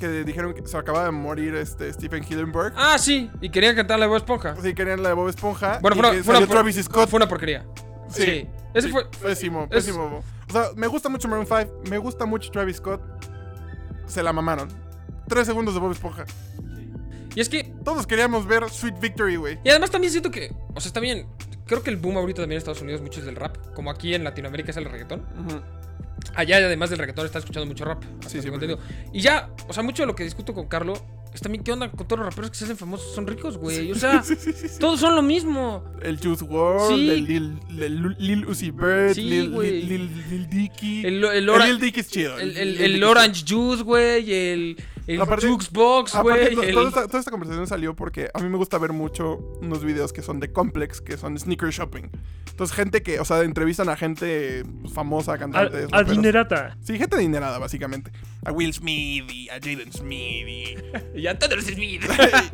[0.00, 2.72] que dijeron que se acaba de morir este Stephen Hillenburg.
[2.74, 3.30] Ah, sí.
[3.42, 4.56] Y querían cantar la de Bob Esponja.
[4.60, 5.78] Sí, querían la de Bob Esponja.
[5.82, 7.08] Bueno, fue una, fue una salió por- Travis Scott.
[7.10, 7.66] Fue una porquería.
[8.10, 8.22] Sí.
[8.22, 8.48] Sí.
[8.74, 9.04] Ese Sí, fue.
[9.22, 10.22] Pésimo, es- pésimo.
[10.48, 11.82] O sea, me gusta mucho Maroon 5.
[11.90, 13.00] Me gusta mucho Travis Scott.
[14.06, 14.68] Se la mamaron.
[15.28, 16.24] Tres segundos de Bob Esponja.
[17.34, 17.64] Y es que.
[17.84, 19.58] Todos queríamos ver Sweet Victory, güey.
[19.64, 20.52] Y además también siento que.
[20.74, 21.26] O sea, está bien.
[21.66, 23.56] Creo que el boom ahorita también en Estados Unidos mucho es del rap.
[23.74, 25.24] Como aquí en Latinoamérica es el reggaetón.
[26.34, 28.02] Allá, además del reggaetón, está escuchando mucho rap.
[28.26, 28.78] Sí, sí, entendido.
[29.12, 31.02] Y ya, o sea, mucho de lo que discuto con Carlo es
[31.40, 33.14] también qué onda con todos los raperos que se hacen famosos.
[33.14, 33.92] Son ricos, güey.
[33.92, 34.78] O sea, Sí, sí, sí, sí.
[34.80, 35.84] todos son lo mismo.
[36.02, 38.72] El Juice WRLD, el Lil, el Lil Uzi
[39.14, 39.52] Sí, Lil.
[39.52, 41.06] Lil, Lil, Lil Dicky.
[41.06, 42.38] El, el, El Lil Dicky es chido.
[42.38, 44.32] el, Lil el, Orange Juice, güey.
[44.32, 44.76] El,
[45.14, 46.46] el Aparte- Jukebox, güey.
[46.54, 49.84] el- toda, esta, toda esta conversación salió porque a mí me gusta ver mucho unos
[49.84, 52.10] videos que son de Complex, que son sneaker shopping.
[52.50, 55.90] Entonces, gente que, o sea, entrevistan a gente famosa, cantantes.
[55.90, 56.10] raperos.
[56.10, 56.76] Adinerata.
[56.82, 58.12] Sí, gente adinerada, básicamente.
[58.44, 60.74] A Will Smith y a Jaden Smith y,
[61.20, 62.02] Y a todos los Smith.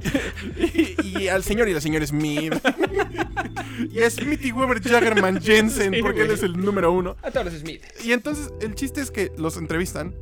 [1.03, 2.53] y, y al señor y la señora Smith.
[3.91, 7.17] y a Smithy Weber Jaggerman Jensen, porque él es el número uno.
[7.23, 7.83] A todos los Smith.
[8.05, 10.15] Y entonces el chiste es que los entrevistan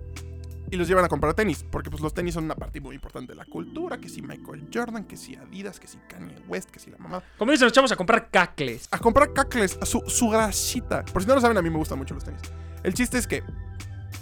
[0.75, 3.33] y los llevan a comprar tenis, porque pues los tenis son una parte muy importante
[3.33, 6.81] de la cultura, que si Michael Jordan, que si Adidas, que si Kanye West, que
[6.81, 7.23] si la mamá.
[7.39, 8.89] Como dicen los chavos a comprar cacles.
[8.91, 11.05] A comprar cacles, a su, su grasita.
[11.05, 12.41] Por si no lo saben, a mí me gustan mucho los tenis.
[12.83, 13.45] El chiste es que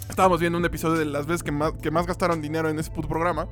[0.09, 2.91] estábamos viendo un episodio de las veces que más, que más gastaron dinero en ese
[2.91, 3.47] puto programa.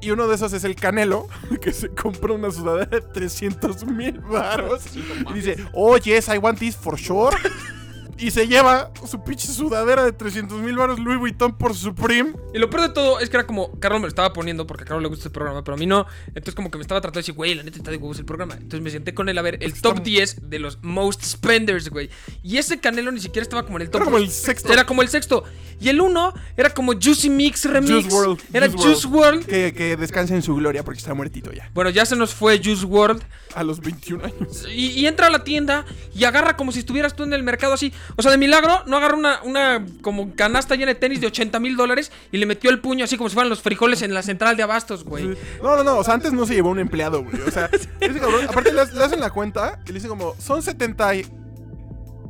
[0.00, 1.28] Y uno de esos es el Canelo,
[1.60, 4.84] que se compró una sudadera de 300 mil baros.
[5.30, 7.36] Y dice, oh yes, I want this for sure.
[8.18, 12.32] y se lleva su pinche sudadera de 300 mil baros Louis Vuitton por Supreme.
[12.54, 14.84] Y lo peor de todo es que era como, Carlos me lo estaba poniendo porque
[14.84, 16.06] a Carlos le gusta el programa, pero a mí no.
[16.28, 18.24] Entonces como que me estaba tratando de decir, güey, la neta está de huevos el
[18.24, 18.54] programa.
[18.54, 21.90] Entonces me senté con él a ver el top está- 10 de los most spenders,
[21.90, 22.08] güey.
[22.42, 24.00] Y ese Canelo ni siquiera estaba como en el top.
[24.02, 24.72] Era como el sexto.
[24.72, 25.44] Era como el sexto.
[25.78, 27.90] Y el uno era como Juicy Mix Remix.
[28.04, 29.44] Juice WRLD, Era Juice Juice WRLD.
[29.44, 31.70] Que, que descanse en su gloria porque está muertito ya.
[31.74, 33.22] Bueno, ya se nos fue Juice WRLD.
[33.56, 34.66] A los 21 años.
[34.70, 37.72] Y, y entra a la tienda y agarra como si estuvieras tú en el mercado
[37.72, 37.90] así.
[38.16, 41.58] O sea, de milagro, no agarra una, una como canasta llena de tenis de 80
[41.58, 44.22] mil dólares y le metió el puño así como si fueran los frijoles en la
[44.22, 45.36] central de abastos, güey.
[45.62, 45.96] No, no, no.
[45.96, 47.40] O sea, antes no se llevó un empleado, güey.
[47.40, 48.46] O sea, ese cabrón.
[48.46, 51.26] Aparte, le, le hacen la cuenta y le dicen como, son 70 y.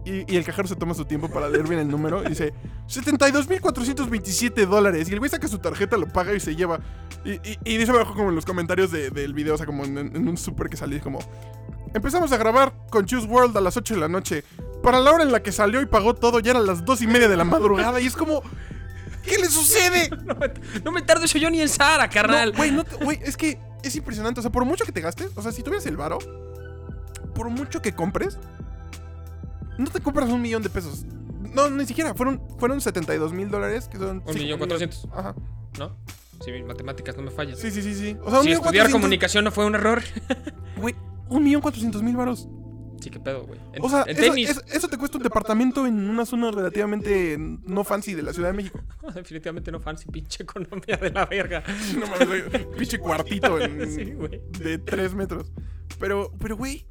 [0.06, 2.54] Y, y el cajero se toma su tiempo para leer bien el número y dice
[2.88, 5.08] 72.427 dólares.
[5.08, 6.80] Y el güey saca su tarjeta, lo paga y se lleva.
[7.24, 9.84] Y, y- y dice abajo como en los comentarios de- del video, o sea, como
[9.84, 11.18] en, en un super que salí, como...
[11.94, 14.44] Empezamos a grabar con Choose World a las 8 de la noche.
[14.82, 17.06] Para la hora en la que salió y pagó todo, ya eran las 2 y
[17.06, 18.00] media de la madrugada.
[18.00, 18.42] Y es como...
[19.24, 20.08] ¿Qué le sucede?
[20.24, 20.52] No me,
[20.84, 22.52] no me tardo eso yo ni en Sara, carnal.
[22.52, 24.38] No güey, es que es impresionante.
[24.40, 26.18] O sea, por mucho que te gastes, o sea, si tuvieras el varo,
[27.34, 28.38] por mucho que compres,
[29.78, 31.04] no te compras un millón de pesos.
[31.54, 32.14] No, ni siquiera.
[32.14, 34.22] Fueron, fueron 72 mil dólares, que son...
[34.26, 35.06] Un millón cuatrocientos.
[35.12, 35.34] Ajá.
[35.78, 35.96] ¿No?
[36.44, 37.56] Si mis matemáticas no me fallan.
[37.56, 38.16] Sí, sí, sí, sí.
[38.22, 40.02] O sea, un si estudiar comunicación no fue un error.
[40.76, 40.94] Güey,
[41.30, 42.46] un millón cuatrocientos mil varos.
[43.00, 43.58] Sí, qué pedo, güey.
[43.80, 44.50] O sea, eso, tenis.
[44.50, 48.50] eso- eso te cuesta un departamento en una zona relativamente no fancy de la Ciudad
[48.50, 48.80] de México.
[49.14, 51.62] Definitivamente no fancy, pinche economía de la verga.
[51.98, 52.44] No mames,
[52.76, 54.14] pinche cuartito en- Sí,
[54.62, 55.50] de 3 metros.
[55.98, 56.86] Pero, pero, güey,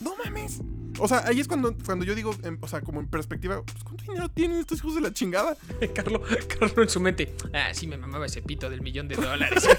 [0.00, 0.60] no mames.
[1.00, 3.84] O sea, ahí es cuando, cuando yo digo, en- o sea, como en perspectiva, pues,
[3.84, 5.56] ¿cuánto dinero tienen estos hijos de la chingada?
[5.94, 7.34] Carlos, Carlos en su mente.
[7.52, 9.66] Ah, sí, me mamaba ese pito del millón de dólares.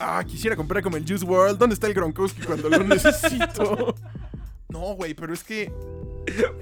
[0.00, 1.56] Ah, quisiera comprar como el Juice World.
[1.56, 3.94] ¿Dónde está el Gronkowski cuando lo necesito?
[4.68, 5.70] No, güey, pero es que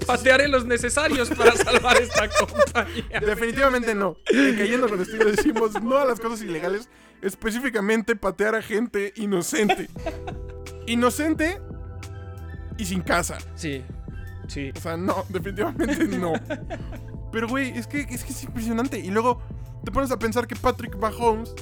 [0.07, 3.21] Patearé los necesarios para salvar esta compañía.
[3.21, 4.17] definitivamente no.
[4.27, 6.91] En Cayendo con estilo decimos no a las cosas ilegales,
[7.23, 9.89] específicamente patear a gente inocente.
[10.87, 11.59] Inocente
[12.79, 13.39] y sin casa.
[13.55, 13.83] Sí,
[14.49, 14.71] sí.
[14.77, 16.33] O sea, no, definitivamente no.
[17.33, 18.99] Pero, güey, es que, es que es impresionante.
[18.99, 19.41] Y luego
[19.85, 21.55] te pones a pensar que Patrick Mahomes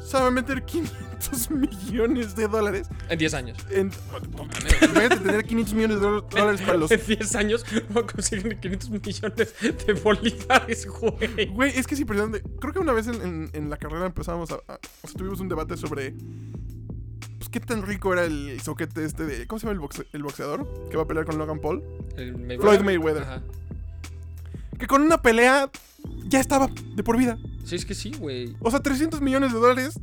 [0.00, 3.58] sabe meter 500 millones de dólares En 10 años.
[3.70, 3.90] en...
[4.82, 6.90] Imagínate tener 500 millones de dólares para los...
[6.92, 9.54] En 10 años voy a conseguir 500 millones
[9.86, 11.46] de bolívares, güey.
[11.46, 12.42] Güey, es que es impresionante.
[12.60, 15.40] Creo que una vez en, en- en la carrera empezamos a, a- O sea, tuvimos
[15.40, 16.14] un debate sobre...
[17.54, 19.46] Qué tan rico era el soquete este de...
[19.46, 20.88] ¿Cómo se llama el, boxe- el boxeador?
[20.90, 21.84] Que va a pelear con Logan Paul.
[22.16, 22.60] El Mayweather.
[22.60, 23.22] Floyd Mayweather.
[23.22, 23.42] Ajá.
[24.76, 25.70] Que con una pelea
[26.24, 27.38] ya estaba de por vida.
[27.64, 28.56] Sí, es que sí, güey.
[28.58, 30.00] O sea, 300 millones de dólares.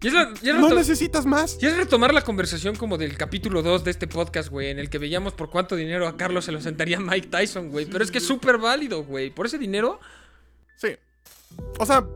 [0.00, 1.58] Y es, la- y es No necesitas más.
[1.60, 4.88] y es retomar la conversación como del capítulo 2 de este podcast, güey, en el
[4.90, 7.86] que veíamos por cuánto dinero a Carlos se lo sentaría Mike Tyson, güey.
[7.86, 9.30] Pero es que es súper válido, güey.
[9.34, 9.98] Por ese dinero,
[10.76, 10.90] Sí.
[11.80, 12.06] O sea,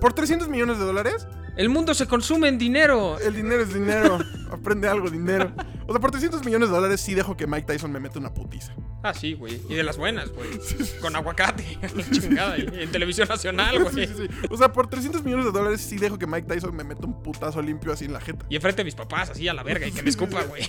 [0.00, 3.18] por 300 millones de dólares, el mundo se consume en dinero.
[3.18, 4.18] el dinero es dinero.
[4.50, 5.52] Aprende algo, dinero.
[5.86, 8.32] O sea, por 300 millones de dólares sí dejo que Mike Tyson me meta una
[8.32, 8.74] putiza.
[9.02, 9.60] Ah, sí, güey.
[9.68, 10.48] Y de las buenas, güey.
[11.00, 11.78] Con aguacate.
[12.12, 12.56] Chingada.
[12.58, 14.06] Y en televisión nacional, Sí, güey.
[14.06, 14.46] sí, sí.
[14.50, 17.22] O sea, por 300 millones de dólares sí dejo que Mike Tyson me meta un
[17.22, 18.44] putazo limpio así en la jeta.
[18.48, 20.62] Y enfrente de mis papás, así a la verga, y que me escupa, güey.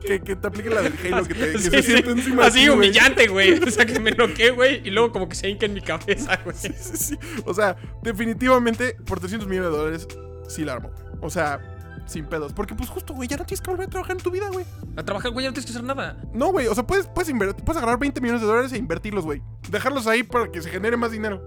[0.00, 1.92] Que, que te aplique la del Halo, que, te, que Sí, se sí.
[1.92, 3.58] siente encima Así ti, humillante, güey.
[3.66, 4.86] O sea, que me noqué, güey.
[4.86, 6.56] Y luego como que se hinca en mi cabeza, güey.
[6.56, 7.18] Sí, sí, sí.
[7.44, 10.08] O sea, definitivamente por 300 millones de dólares
[10.48, 10.90] sí la armo.
[11.20, 11.60] O sea,
[12.06, 12.52] sin pedos.
[12.52, 14.64] Porque pues justo, güey, ya no tienes que volver a trabajar en tu vida, güey.
[14.96, 16.16] A trabajar, güey, ya no tienes que hacer nada.
[16.32, 19.42] No, güey, o sea, puedes, puedes, puedes agarrar 20 millones de dólares e invertirlos, güey.
[19.70, 21.42] Dejarlos ahí para que se genere más dinero.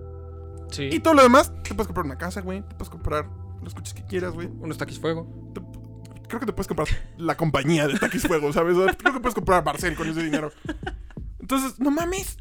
[0.72, 1.00] Y Sí.
[1.00, 2.62] todo lo demás, te puedes comprar una casa, güey.
[2.62, 3.28] Te puedes comprar
[3.62, 4.48] los coches que quieras, güey.
[4.60, 5.28] Unos taquis fuego.
[5.54, 5.62] Te-
[6.32, 8.78] Creo que te puedes comprar la compañía de Taquis Fuego, ¿sabes?
[8.98, 10.54] Creo que puedes comprar Barcel con ese dinero.
[11.42, 12.38] Entonces, no mames.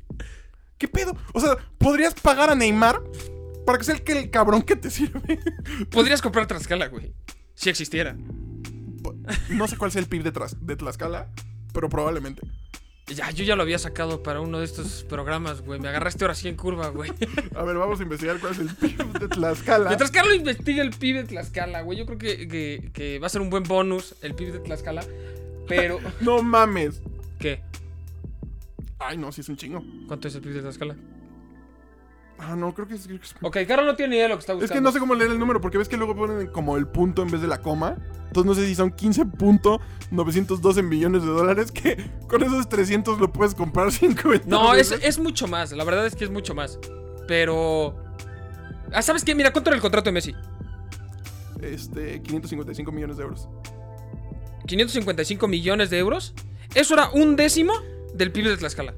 [0.78, 1.16] ¿Qué pedo?
[1.34, 3.02] O sea, podrías pagar a Neymar
[3.66, 5.40] para que sea el, que el cabrón que te sirve.
[5.90, 7.12] Podrías comprar Tlaxcala, güey.
[7.54, 8.16] Si existiera.
[9.48, 11.28] No sé cuál sea el PIB de, de Tlaxcala,
[11.72, 12.42] pero probablemente.
[13.14, 15.80] Ya, yo ya lo había sacado para uno de estos programas, güey.
[15.80, 17.10] Me agarraste ahora sí en curva, güey.
[17.56, 19.88] A ver, vamos a investigar cuál es el PIB de Tlaxcala.
[19.88, 23.30] Mientras Carlos investiga el PIB de Tlaxcala, güey, yo creo que, que- que va a
[23.30, 25.02] ser un buen bonus el PIB de Tlaxcala.
[25.66, 25.98] Pero.
[26.20, 27.00] No mames.
[27.38, 27.60] ¿Qué?
[28.98, 29.82] Ay, no, sí es un chingo.
[30.06, 30.96] ¿Cuánto es el PIB de Tlaxcala?
[32.42, 33.06] Ah, no, creo que es.
[33.42, 34.72] Ok, Carlos no tiene ni idea de lo que está buscando.
[34.72, 36.86] Es que no sé cómo leer el número, porque ves que luego ponen como el
[36.88, 37.98] punto en vez de la coma.
[38.28, 43.54] Entonces no sé si son 15.912 millones de dólares, que con esos 300 lo puedes
[43.54, 45.72] comprar 50 No, es, es mucho más.
[45.72, 46.78] La verdad es que es mucho más.
[47.28, 47.94] Pero.
[48.92, 49.34] Ah, ¿sabes qué?
[49.34, 50.34] Mira, ¿cuánto era el contrato de Messi?
[51.60, 53.48] Este, 555 millones de euros.
[54.66, 56.34] 555 millones de euros.
[56.74, 57.74] Eso era un décimo
[58.14, 58.94] del PIB de Tlaxcala.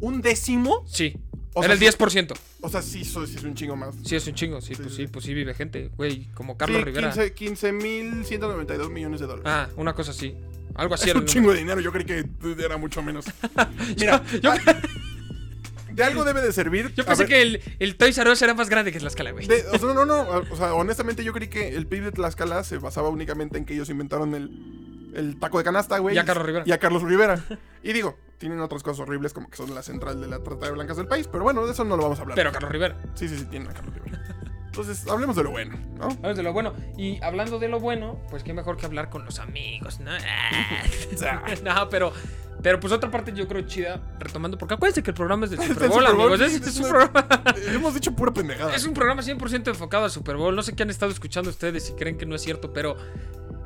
[0.00, 0.84] ¿Un décimo?
[0.86, 1.20] Sí.
[1.58, 2.34] O era sea, el 10%.
[2.60, 3.94] O sea, sí, so- sí es un chingo más.
[4.04, 4.60] Sí, es un chingo.
[4.60, 5.06] Sí, Sí, pues sí.
[5.06, 5.90] pues sí vive gente.
[5.96, 7.10] Güey, como Carlos Rivera.
[7.12, 9.44] 15 15.192 millones de dólares.
[9.52, 10.34] Ah, una cosa así.
[10.74, 12.24] Algo así es un chingo de dinero, yo creí que
[12.58, 13.24] era mucho menos.
[13.98, 14.52] Mira, Yo,
[15.92, 16.92] de algo debe de servir.
[16.94, 19.46] yo pensé que el, el Toys R Us era más grande que Tlaxcala, güey.
[19.48, 20.20] de- o sea, no, no, no.
[20.50, 23.74] O sea, honestamente yo creí que el PIB de Tlaxcala se basaba únicamente en que
[23.74, 26.14] ellos inventaron el, el taco de canasta, güey.
[26.14, 26.64] Y a Carlos Rivera.
[26.66, 27.44] Y a Carlos Rivera.
[27.82, 30.72] Y digo, tienen otras cosas horribles como que son la central de la trata de
[30.72, 32.36] blancas del país, pero bueno, de eso no lo vamos a hablar.
[32.36, 32.96] Pero Carlos Rivera.
[33.14, 34.22] Sí, sí, sí, tienen a Carlos Rivera.
[34.66, 36.04] Entonces, hablemos de lo bueno, ¿no?
[36.04, 36.72] Hablamos de lo bueno.
[36.96, 40.12] Y hablando de lo bueno, pues qué mejor que hablar con los amigos, ¿no?
[41.64, 42.12] no, pero.
[42.60, 45.60] Pero pues otra parte yo creo chida, retomando, porque acuérdense que el programa es del
[45.68, 46.40] Super Bowl, amigos.
[46.40, 46.82] Es, sí, es sí.
[46.82, 47.26] un programa,
[47.72, 48.74] Hemos dicho pura pendejada.
[48.74, 50.54] es un programa 100% enfocado al Super Bowl.
[50.56, 52.96] No sé qué han estado escuchando ustedes si creen que no es cierto, pero.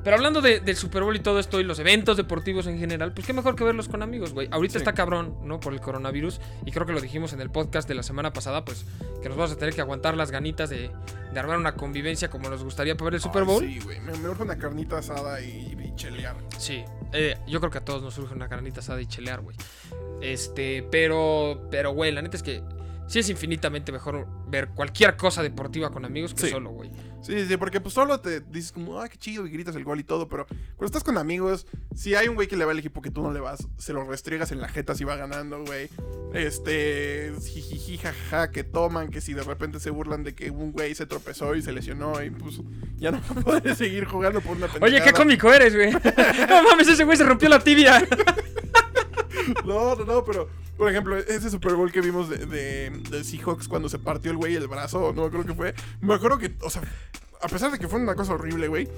[0.05, 3.13] Pero hablando de- del Super Bowl y todo esto y los eventos deportivos en general,
[3.13, 4.49] pues qué mejor que verlos con amigos, güey.
[4.51, 4.79] Ahorita Sí.
[4.79, 5.61] está cabrón, ¿no?
[5.61, 6.41] Por el coronavirus.
[6.67, 8.85] Y creo que lo dijimos en el podcast de la semana pasada, pues
[9.23, 10.91] que nos vamos a tener que aguantar las ganitas de,
[11.33, 13.65] de armar una convivencia como nos gustaría para ver el Super Ay, Bowl.
[13.65, 14.01] sí, güey.
[14.01, 16.35] Me, me urge una carnita asada y, y chelear.
[16.59, 19.57] Sí, eh, yo creo que a todos nos surge una carnita asada y chelear, güey.
[20.21, 22.63] Este, pero, pero, güey, la neta es que
[23.07, 26.51] sí es infinitamente mejor ver cualquier cosa deportiva con amigos que Sí.
[26.51, 26.91] solo, güey.
[27.23, 30.01] Sí, sí, porque pues solo te dices como, ah, qué chido, y gritas el gol
[30.01, 32.79] y todo, pero cuando estás con amigos, si hay un güey que le va al
[32.81, 35.65] equipo que tú no le vas, se lo restriegas en la jeta si va ganando,
[35.65, 35.89] güey.
[36.35, 40.95] Este, jijiji, jajaja, que toman, que si de repente se burlan de que un güey
[40.95, 42.61] se tropezó y se lesionó y pues
[42.97, 44.87] ya no puede seguir jugando por una pendejada.
[44.87, 45.93] Oye, qué cómico eres, güey.
[46.49, 48.07] No mames, ese güey se rompió la tibia.
[49.65, 53.69] No, no, no, pero por ejemplo, ese Super Bowl que vimos de, de, de Seahawks
[53.69, 55.75] cuando se partió el güey el brazo, no creo que fue.
[56.01, 56.83] Me acuerdo que, o sea,
[57.41, 58.89] a pesar de que fue una cosa horrible, güey.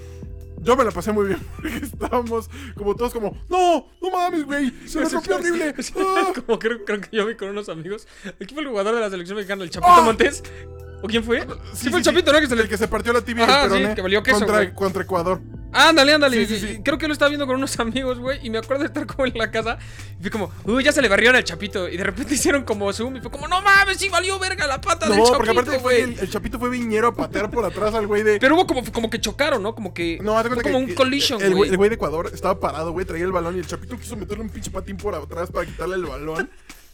[0.61, 4.73] Yo me la pasé muy bien porque estábamos como todos como, no, no mames, güey,
[4.87, 5.75] se me rompió horrible.
[5.97, 6.31] Ah.
[6.45, 8.07] Como creo, creo que yo vi con unos amigos.
[8.37, 9.63] ¿Quién fue el jugador de la selección mexicana?
[9.63, 10.01] ¿El Chapito Ah.
[10.01, 10.43] Montes?
[11.03, 11.45] ¿O quién fue?
[11.73, 12.39] Sí, fue el Chapito, ¿no?
[12.39, 12.63] Que se le...
[12.63, 15.39] El que se partió la tibia Ajá, sí, peroné que valió queso, contra, contra Ecuador.
[15.75, 16.45] Ándale, ándale.
[16.47, 16.79] Sí, sí, sí.
[16.83, 18.39] Creo que lo estaba viendo con unos amigos, güey.
[18.45, 19.77] Y me acuerdo de estar como en la casa.
[20.17, 21.89] Y fue como, uy, ya se le barrieron al Chapito.
[21.89, 23.17] Y de repente hicieron como zoom.
[23.17, 26.01] Y fue como, no mames, sí valió verga la pata del Chapito, porque aparte fue
[26.01, 28.39] el, el Chapito fue viñero a patear por atrás al güey de...
[28.39, 29.75] Pero hubo como, como que chocaron, ¿no?
[29.75, 30.17] Como que.
[30.21, 31.69] No, fue como que- un collision, el, güey.
[31.69, 34.43] El güey de Ecuador estaba parado, güey, traía el balón y el Chapito quiso meterle
[34.43, 36.49] un pinche patín por atrás para quitarle el balón.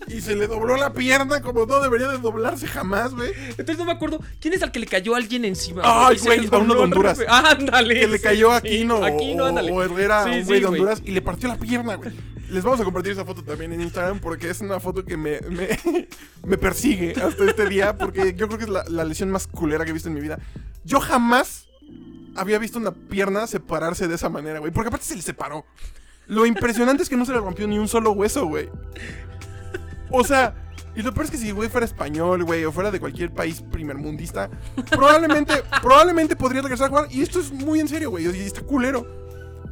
[0.08, 3.32] Y se le dobló la pierna como no debería de doblarse jamás, güey.
[3.50, 4.20] Entonces no me acuerdo.
[4.40, 5.82] ¿Quién es al que le cayó a alguien encima?
[5.86, 7.20] Ay, güey, a uno de Honduras.
[7.28, 8.00] ándale.
[8.00, 8.68] Que le sí, cayó a sí.
[8.68, 9.72] Aquino, Aquino, o, ándale.
[9.72, 10.66] o Herrera, Sí, un sí, güey de.
[10.66, 12.12] Honduras, y le partió la pierna, güey.
[12.50, 15.40] Les vamos a compartir esa foto también en Instagram porque es una foto que me,
[15.50, 15.70] me,
[16.46, 19.86] me persigue hasta este día porque yo creo que es la, la lesión más culera
[19.86, 20.38] que he visto en mi vida.
[20.84, 21.68] Yo jamás
[22.36, 24.72] había visto una pierna separarse de esa manera, güey.
[24.74, 25.66] Porque aparte se le separó.
[26.28, 28.70] Lo impresionante es que no se le rompió ni un solo hueso, güey.
[30.12, 30.54] O sea,
[30.96, 33.32] y lo peor es que si el güey fuera español, güey, o fuera de cualquier
[33.32, 34.50] país primermundista,
[34.90, 37.08] probablemente, probablemente podría regresar a jugar.
[37.10, 38.26] Y esto es muy en serio, güey.
[38.26, 39.06] Y está culero.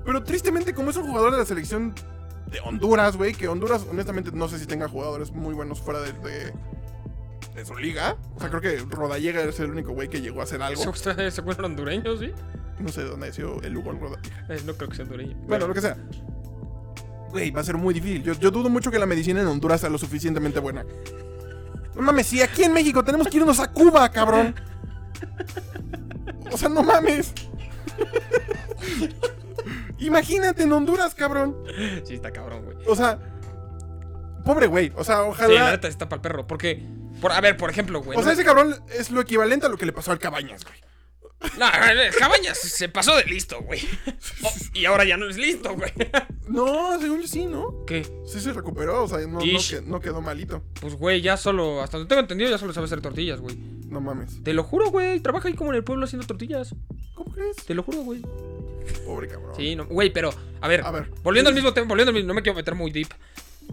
[0.05, 1.93] Pero tristemente, como es un jugador de la selección
[2.49, 6.13] de Honduras, güey, que Honduras, honestamente, no sé si tenga jugadores muy buenos fuera de,
[6.13, 6.53] de,
[7.53, 8.15] de su liga.
[8.35, 10.81] O sea, creo que Rodallega es el único güey que llegó a hacer algo.
[10.95, 12.31] ¿Se fueron hondureños, sí?
[12.79, 14.45] No sé de dónde nació el Hugo Rodallega.
[14.47, 15.35] Eh, no creo que sea hondureño.
[15.47, 15.97] Bueno, lo que sea.
[17.29, 18.23] Güey, va a ser muy difícil.
[18.23, 20.85] Yo, yo dudo mucho que la medicina en Honduras sea lo suficientemente buena.
[21.95, 24.55] No mames, si aquí en México tenemos que irnos a Cuba, cabrón.
[26.51, 27.33] O sea, no mames.
[29.99, 31.55] Imagínate en Honduras, cabrón.
[32.05, 32.77] Sí, está cabrón, güey.
[32.87, 33.19] O sea,
[34.45, 34.91] pobre güey.
[34.95, 35.71] O sea, Sí, la ojalá.
[35.71, 36.47] neta está para el perro.
[36.47, 36.81] Porque,
[37.21, 38.17] por, a ver, por ejemplo, güey.
[38.17, 40.77] o sea, ese cabrón es lo equivalente a lo que le pasó al Cabañas, güey.
[41.57, 41.65] No,
[42.17, 43.79] Cabañas se pasó de listo, güey.
[44.43, 45.91] Oh, y ahora ya no es listo, güey.
[46.47, 47.85] No, según yo sí, ¿no?
[47.85, 48.05] ¿Qué?
[48.25, 49.75] Sí se recuperó, o sea, no, no, Ish.
[49.75, 50.63] que- no quedó malito.
[50.81, 53.55] Pues, güey, ya solo, hasta donde tengo entendido, ya solo sabe hacer tortillas, güey.
[53.55, 54.43] No mames.
[54.43, 55.19] Te lo juro, güey.
[55.21, 56.75] Trabaja ahí como en el pueblo haciendo tortillas.
[57.15, 57.55] ¿Cómo crees?
[57.57, 58.21] Te lo juro, güey.
[59.05, 59.53] Pobre cabrón.
[59.55, 60.31] Sí, no, güey, pero,
[60.61, 61.09] a ver, A ver.
[61.23, 63.07] volviendo al mismo tema, volviendo al mismo, no me quiero meter muy deep.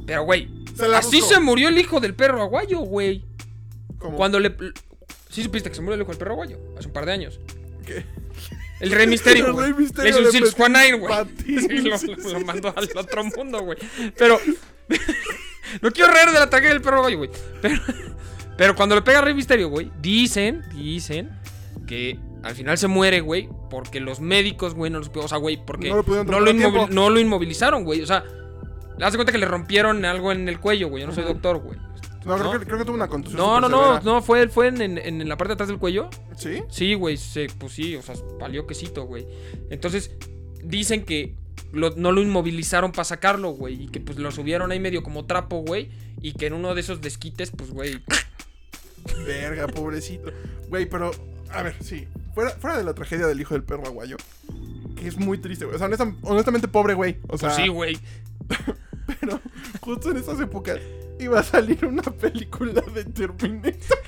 [0.07, 3.25] Pero, güey, Se la así se murió el hijo del perro aguayo, güey.
[3.99, 4.17] ¿Cómo?
[4.17, 4.55] Cuando le.
[5.37, 7.39] Sí supiste que se murió el hijo del perro aguayo, hace un par de años.
[7.84, 8.07] ¿Qué?
[8.80, 9.57] El Rey Misterio, El.
[9.59, 11.14] Rey Misterio Le hizo un güey.
[11.45, 13.76] Sí, lo, Sí, lo- sí, lo sí, mandó al otro mundo, güey.
[14.16, 14.41] Pero.
[15.82, 17.30] no quiero reír del ataque del perro aguayo, güey.
[17.61, 17.82] Pero,
[18.57, 21.39] pero cuando le pega a Rey Misterio, güey, dicen, dicen
[21.87, 25.62] que al final se muere, güey, porque los médicos, güey, no los O sea, güey,
[25.62, 25.97] porque No
[26.41, 26.51] lo
[26.89, 28.01] no, no inmovilizaron, güey.
[28.01, 28.24] O sea,
[29.03, 31.03] haz de cuenta que le rompieron algo en el cuello, güey.
[31.03, 31.78] Yo no soy doctor, güey.
[32.27, 32.59] No, creo.
[32.61, 33.41] Que, creo que tuvo una contusión.
[33.41, 36.11] No, no, no, no, fue, fue en, en- en la parte de atrás del cuello.
[36.37, 36.62] ¿Sí?
[36.68, 39.27] Sí, güey, se, pues sí, o sea, valió quesito, güey.
[39.70, 40.11] Entonces,
[40.62, 41.35] dicen que
[41.72, 43.85] lo- no lo inmovilizaron para sacarlo, güey.
[43.85, 45.91] Y que pues lo subieron ahí medio como trapo, güey.
[46.20, 48.03] Y que en uno de esos desquites, pues, güey.
[49.27, 50.33] Verga, pobrecito.
[50.68, 51.11] Güey, pero,
[51.53, 52.09] a ver, sí.
[52.35, 54.16] Fuera, fuera de la tragedia del hijo del perro aguayo.
[54.97, 55.77] Que es muy triste, güey.
[55.77, 57.18] O sea, honesta- honestamente, pobre güey.
[57.29, 57.99] O sea, Pues sí, güey.
[59.20, 59.41] pero
[59.81, 60.79] justo en esas épocas
[61.19, 63.99] iba a salir una película de Terminator.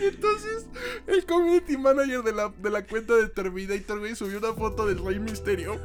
[0.00, 0.66] entonces,
[1.06, 5.04] el community manager de la, de la cuenta de Terminator, güey, subió una foto del
[5.04, 5.80] Rey Misterio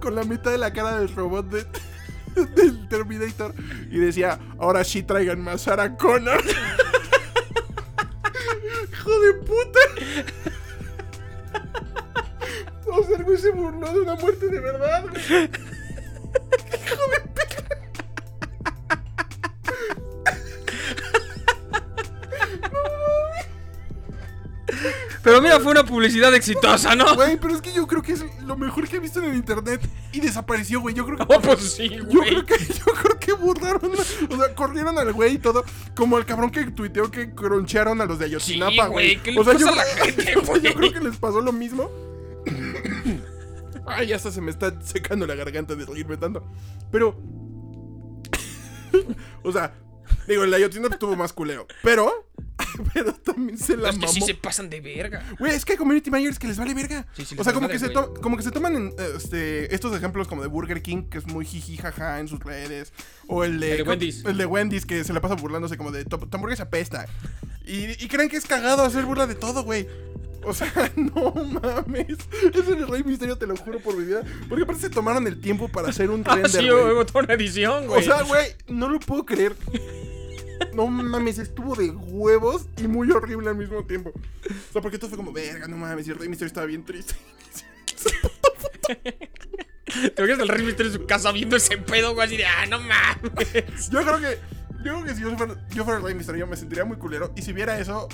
[0.00, 1.66] con la mitad de la cara del robot de,
[2.54, 3.54] del Terminator
[3.90, 6.42] y decía, ahora sí traigan más Sarah Connor.
[8.92, 9.80] Hijo de puta.
[12.86, 15.50] O sea, güey se burló de una muerte de verdad, güey.
[25.24, 27.14] Pero mira, fue una publicidad exitosa, ¿no?
[27.16, 29.36] Güey, pero es que yo creo que es lo mejor que he visto en el
[29.36, 29.80] internet.
[30.12, 30.94] Y desapareció, güey.
[30.94, 31.24] Yo creo que.
[31.34, 32.28] Oh, pues sí, Yo güey.
[32.28, 33.90] creo que, yo creo que burlaron,
[34.30, 35.64] o sea, corrieron al güey y todo,
[35.96, 38.90] como el cabrón que tuiteó que cronchearon a los de Ayotzinapa, Sí, güey.
[38.90, 41.16] güey, ¿qué le o sea, yo, a la gente, o sea, yo creo que les
[41.16, 41.90] pasó lo mismo.
[43.86, 46.46] Ay, hasta se me está secando la garganta de reírme tanto.
[46.92, 47.18] Pero,
[49.42, 49.74] o sea,
[50.28, 52.28] digo, el Ayotzinapa estuvo más culero, pero
[52.94, 54.12] pero también se la es que mamó.
[54.12, 55.22] sí se pasan de verga.
[55.38, 57.06] Güey, es que hay community managers que les vale verga.
[57.16, 58.76] Sí, sí, les o sea, vale como, madre, que se to- como que se toman
[58.76, 62.40] en, este, estos ejemplos como de Burger King, que es muy jiji jaja en sus
[62.40, 62.92] redes.
[63.26, 64.24] O el de, El de Wendy's.
[64.24, 67.06] El de Wendy's, que se la pasa burlándose como de tu, tu hamburguesa apesta.
[67.66, 69.88] Y, y creen que es cagado hacer burla de todo, güey.
[70.46, 72.18] O sea, no mames.
[72.52, 74.22] Es el Rey Misterio, te lo juro por mi vida.
[74.48, 76.92] Porque aparte se tomaron el tiempo para hacer un Ah, render, sí, güey.
[76.92, 78.04] hubo toda una edición, O güey.
[78.04, 79.56] sea, güey, no lo puedo creer.
[80.72, 84.10] No mames, estuvo de huevos y muy horrible al mismo tiempo.
[84.14, 86.84] O sea, porque todo fue como, verga, no mames, y el Rey Misterio estaba bien
[86.84, 87.14] triste.
[90.16, 92.66] Te ves el Rey Misterio en su casa viendo ese pedo, güey, así de, ah,
[92.68, 93.90] no mames.
[93.90, 94.38] Yo creo que,
[94.84, 97.32] yo creo que si yo fuera, yo fuera el Rey Misterio me sentiría muy culero.
[97.36, 98.08] Y si viera eso,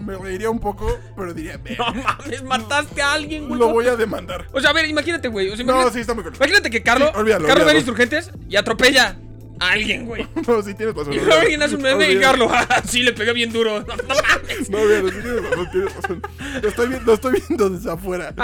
[0.00, 3.60] me reiría un poco, pero diría, No mames, mataste a alguien, güey.
[3.60, 4.46] lo voy a demandar.
[4.52, 5.50] O sea, a ver, imagínate, güey.
[5.50, 6.38] O sea, No, sí, está muy culero.
[6.42, 7.80] imagínate que Carlos, Sí, olvídalo, Carlos olvídalo.
[7.80, 9.16] insurgentes y atropella
[9.60, 10.26] a alguien, güey.
[10.46, 11.12] No, sí, tienes razón.
[11.12, 12.20] Y luego alguien hace un meme y.
[12.20, 13.80] Carlos, ah, sí, le pegué bien duro.
[13.80, 14.70] No, no mames.
[14.70, 16.22] No, sí tienes razón, tienes razón.
[16.62, 18.34] Lo estoy, viendo, lo estoy viendo desde afuera.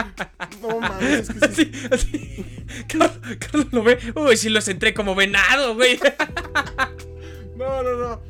[0.61, 1.73] No mames, es que sí.
[1.91, 2.65] Así, así.
[2.89, 3.99] Carlos, Carlos lo ve.
[4.15, 5.99] Uy, sí los entré como venado, güey.
[7.57, 8.21] No, no, no.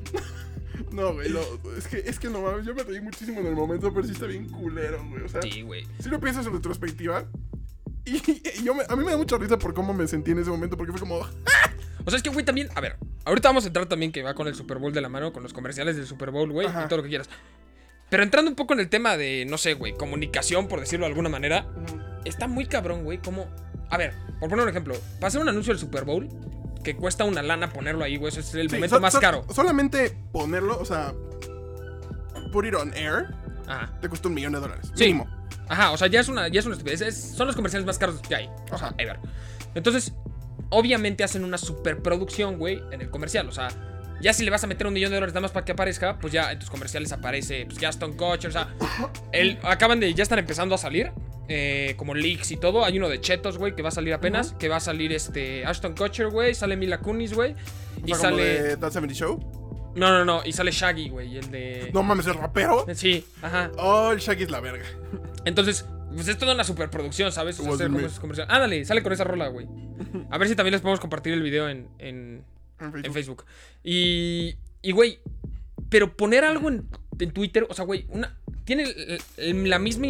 [0.92, 1.32] No, güey,
[1.78, 4.12] es, que, es que no mames, yo me reí muchísimo en el momento, pero sí
[4.12, 5.22] está bien culero, güey.
[5.22, 5.86] O sea, Sí, güey.
[6.00, 7.24] si lo piensas en retrospectiva,
[8.04, 10.40] y, y yo me- a mí me da mucha risa por cómo me sentí en
[10.40, 11.26] ese momento, porque fue como,
[12.04, 12.68] O sea, es que, güey, también.
[12.74, 15.08] A ver, ahorita vamos a entrar también que va con el Super Bowl de la
[15.08, 17.28] mano, con los comerciales del Super Bowl, güey, y todo lo que quieras.
[18.10, 21.10] Pero entrando un poco en el tema de, no sé, güey, comunicación, por decirlo de
[21.10, 21.66] alguna manera,
[22.24, 23.46] está muy cabrón, güey, como...
[23.90, 26.28] A ver, por poner un ejemplo, para hacer un anuncio del Super Bowl,
[26.84, 29.20] que cuesta una lana ponerlo ahí, güey, eso es el Sí, momento so- más so-
[29.20, 29.44] caro.
[29.54, 31.14] Solamente ponerlo, o sea,
[32.52, 33.28] put it on air,
[33.66, 33.98] Ajá.
[34.00, 34.90] te costó un millón de dólares.
[34.94, 35.04] Sí.
[35.04, 35.26] Mínimo.
[35.68, 37.00] Ajá, o sea, ya es una, ya es una estupidez.
[37.02, 38.50] es- son los comerciales más caros que hay.
[38.70, 39.18] O sea, ever.
[39.74, 40.12] Entonces,
[40.72, 43.48] obviamente hacen una superproducción, güey, en el comercial.
[43.48, 43.68] O sea,
[44.20, 46.18] ya si le vas a meter un millón de dólares nada más para que aparezca,
[46.18, 48.50] pues ya en tus comerciales aparece pues, ya Aston Kutcher.
[48.50, 48.68] O sea,
[49.32, 51.12] el, acaban de, ya están empezando a salir.
[51.48, 52.84] eh, como leaks y todo.
[52.84, 54.52] Hay uno de Chetos, güey, que va a salir apenas.
[54.58, 56.54] Que va a salir este Ashton Kutcher, güey.
[56.54, 57.54] Sale Mila Kunis, güey.
[58.04, 58.62] Y sea, como sale.
[58.62, 59.92] de That 70 Show.
[59.94, 60.40] No, no, no.
[60.44, 61.36] Y sale Shaggy, güey.
[61.36, 61.90] El de.
[61.92, 62.86] No mames, el rapero.
[62.94, 63.70] Sí, ajá.
[63.76, 64.86] Oh, el Shaggy es la verga.
[65.44, 65.84] Entonces,
[66.14, 67.58] pues es toda una superproducción, ¿sabes?
[67.58, 68.06] O sea, Was hacer como me.
[68.06, 68.52] esos comerciales.
[68.54, 69.66] Ándale, sale con esa rola, güey.
[70.30, 72.44] A ver si también les podemos compartir el video en, en,
[72.80, 73.04] En Facebook.
[73.06, 73.44] en Facebook.
[73.84, 75.18] Y, y, güey,
[75.88, 76.86] pero poner algo en,
[77.18, 80.06] en Twitter, o sea, güey, una, tiene el, el- la misma,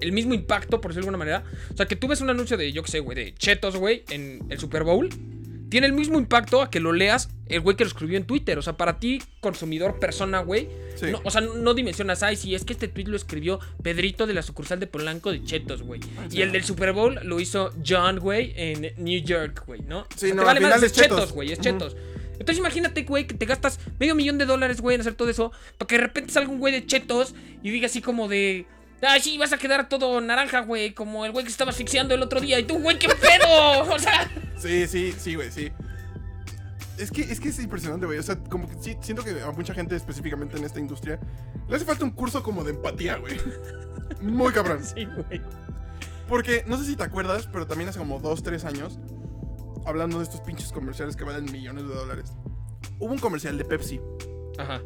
[0.00, 1.44] el mismo impacto, por decirlo de alguna manera.
[1.72, 4.04] O sea, que tú ves un anuncio de, yo qué sé, güey, de Chetos, güey,
[4.10, 5.08] en el Super Bowl.
[5.68, 8.58] Tiene el mismo impacto a que lo leas el güey que lo escribió en Twitter.
[8.58, 10.68] O sea, para ti, consumidor, persona, güey.
[10.96, 11.06] Sí.
[11.10, 14.34] no- o sea, no dimensionas, ay, sí, es que este tweet lo escribió Pedrito de
[14.34, 16.00] la sucursal de Polanco de Chetos, güey.
[16.30, 20.06] Y el del Super Bowl lo hizo John, güey, en New York, güey, ¿no?
[20.16, 21.60] Sí, O sea, no, te vale al final madre, es Chetos, güey, es.
[21.60, 21.96] Chetos.
[22.38, 25.52] Entonces imagínate, güey, que te gastas medio millón de dólares, güey, en hacer todo eso,
[25.78, 28.66] para que de repente salga un güey de chetos y diga así como de.
[29.02, 32.22] Ah, sí, vas a quedar todo naranja, güey, como el güey que estaba asfixiando el
[32.22, 32.58] otro día.
[32.58, 33.84] Y tú, güey, qué pedo.
[33.92, 34.30] O sea.
[34.58, 35.70] Sí, sí, sí, güey, sí.
[36.98, 38.18] Es que, es que es impresionante, güey.
[38.18, 41.20] O sea, como que sí, siento que a mucha gente específicamente en esta industria
[41.68, 43.38] le hace falta un curso como de empatía, güey.
[44.22, 44.80] Muy cabrón.
[44.94, 45.42] Sí, güey.
[46.28, 48.98] Porque, no sé si te acuerdas, pero también hace como dos, tres años,
[49.86, 52.32] hablando de estos pinches comerciales que valen millones de dólares,
[52.98, 54.00] hubo un comercial de Pepsi,
[54.58, 54.80] Ajá,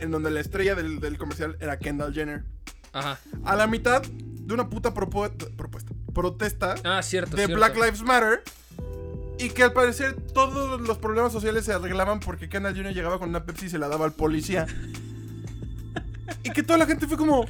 [0.00, 2.44] en donde la estrella del, del comercial era Kendall Jenner.
[2.94, 3.18] Ajá.
[3.44, 7.36] A la mitad de una puta propu- propuesta, protesta Ah, cierto.
[7.36, 7.56] de cierto.
[7.56, 8.42] Black Lives Matter.
[9.38, 13.28] Y que al parecer todos los problemas sociales se arreglaban porque Kendall Jenner llegaba con
[13.30, 14.66] una Pepsi y se la daba al policía.
[16.44, 17.44] y que toda la gente fue como,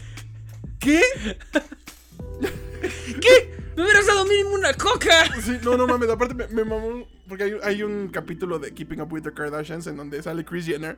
[0.79, 1.03] ¿qué?
[3.21, 3.55] ¿Qué?
[3.77, 5.25] Me hubieras dado mínimo una coca.
[5.43, 9.01] Sí, no, no mames, aparte me, me mamó porque hay, hay un capítulo de Keeping
[9.01, 10.97] Up with the Kardashians en donde sale Kris Jenner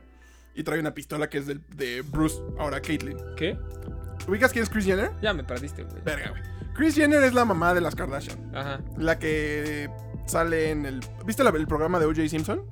[0.53, 3.17] y trae una pistola que es del- de Bruce, ahora Caitlyn.
[3.35, 3.57] ¿Qué?
[4.27, 5.11] ¿Ubicas quién es Kris Jenner?
[5.21, 6.01] Ya me perdiste, güey.
[6.03, 6.41] Verga, güey.
[6.73, 8.55] Kris Jenner es la mamá de las Kardashian.
[8.55, 8.79] Ajá.
[8.97, 9.89] La que
[10.25, 10.99] sale en el...
[11.25, 12.27] ¿Viste la- el programa de O.J.
[12.29, 12.63] Simpson?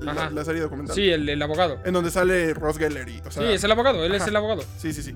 [0.00, 0.94] La, la serie documental.
[0.94, 1.78] Sí, el, el abogado.
[1.84, 3.18] En donde sale Ross Geller y...
[3.20, 4.62] O sea, Sí, es el abogado, él es el abogado.
[4.78, 5.14] sí, sí, sí.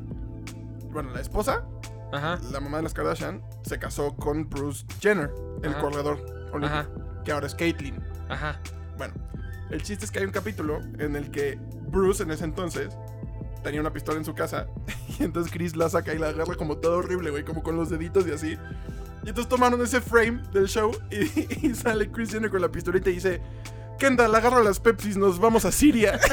[0.90, 1.64] Bueno, la esposa,
[2.12, 2.38] Ajá.
[2.52, 5.30] la mamá de las Kardashian, se casó con Bruce Jenner,
[5.62, 5.80] el Ajá.
[5.80, 6.18] corredor
[6.52, 6.88] olímpico, Ajá.
[7.24, 7.98] que ahora es Caitlyn.
[8.28, 8.60] Ajá.
[8.98, 9.14] Bueno,
[9.70, 12.94] el chiste es que hay un capítulo en el que Bruce en ese entonces
[13.64, 14.68] tenía una pistola en su casa
[15.18, 17.90] y entonces Chris la saca y la agarra como todo horrible, güey, como con los
[17.90, 18.56] deditos y así.
[19.24, 23.10] Y entonces tomaron ese frame del show y, y sale Chris Jenner con la pistolita
[23.10, 23.40] y dice,
[23.98, 26.20] Kendall, agarra las Pepsis, nos vamos a Siria.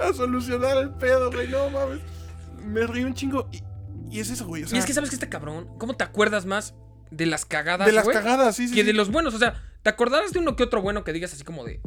[0.00, 2.00] a solucionar el pedo, güey, no mames.
[2.64, 3.62] Me río un chingo y,
[4.10, 4.62] y es eso, güey.
[4.62, 6.74] O sea, y es que sabes que este cabrón, ¿cómo te acuerdas más
[7.10, 8.74] de las cagadas, de las cagadas, sí, sí.
[8.74, 8.86] que sí.
[8.86, 9.34] de los buenos.
[9.34, 11.80] O sea, ¿te acordarás de uno que otro bueno que digas así como de.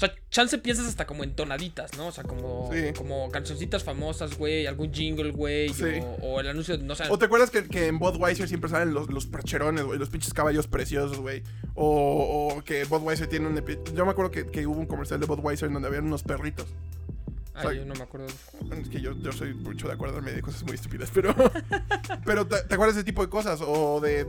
[0.00, 2.06] O O sea, chance piensas hasta como en tonaditas, ¿no?
[2.06, 2.92] O sea, como, Sí.
[2.96, 5.82] como cancioncitas famosas, güey, algún jingle, güey, Sí.
[6.22, 7.04] o, o el anuncio, no sé.
[7.10, 9.98] ¿O te acuerdas que, que en Budweiser siempre salen los, los percherones, güey?
[9.98, 11.42] Los pinches caballos preciosos, güey.
[11.74, 13.60] O, o que Budweiser tiene un...
[13.92, 16.66] Yo me acuerdo que, que hubo un comercial de Budweiser en donde habían unos perritos.
[17.66, 18.26] Ay, yo no me acuerdo.
[18.80, 21.34] Es que yo, yo soy mucho de acordarme de cosas muy estúpidas, pero...
[22.24, 23.60] pero ¿te, te acuerdas de ese tipo de cosas?
[23.64, 24.22] O de...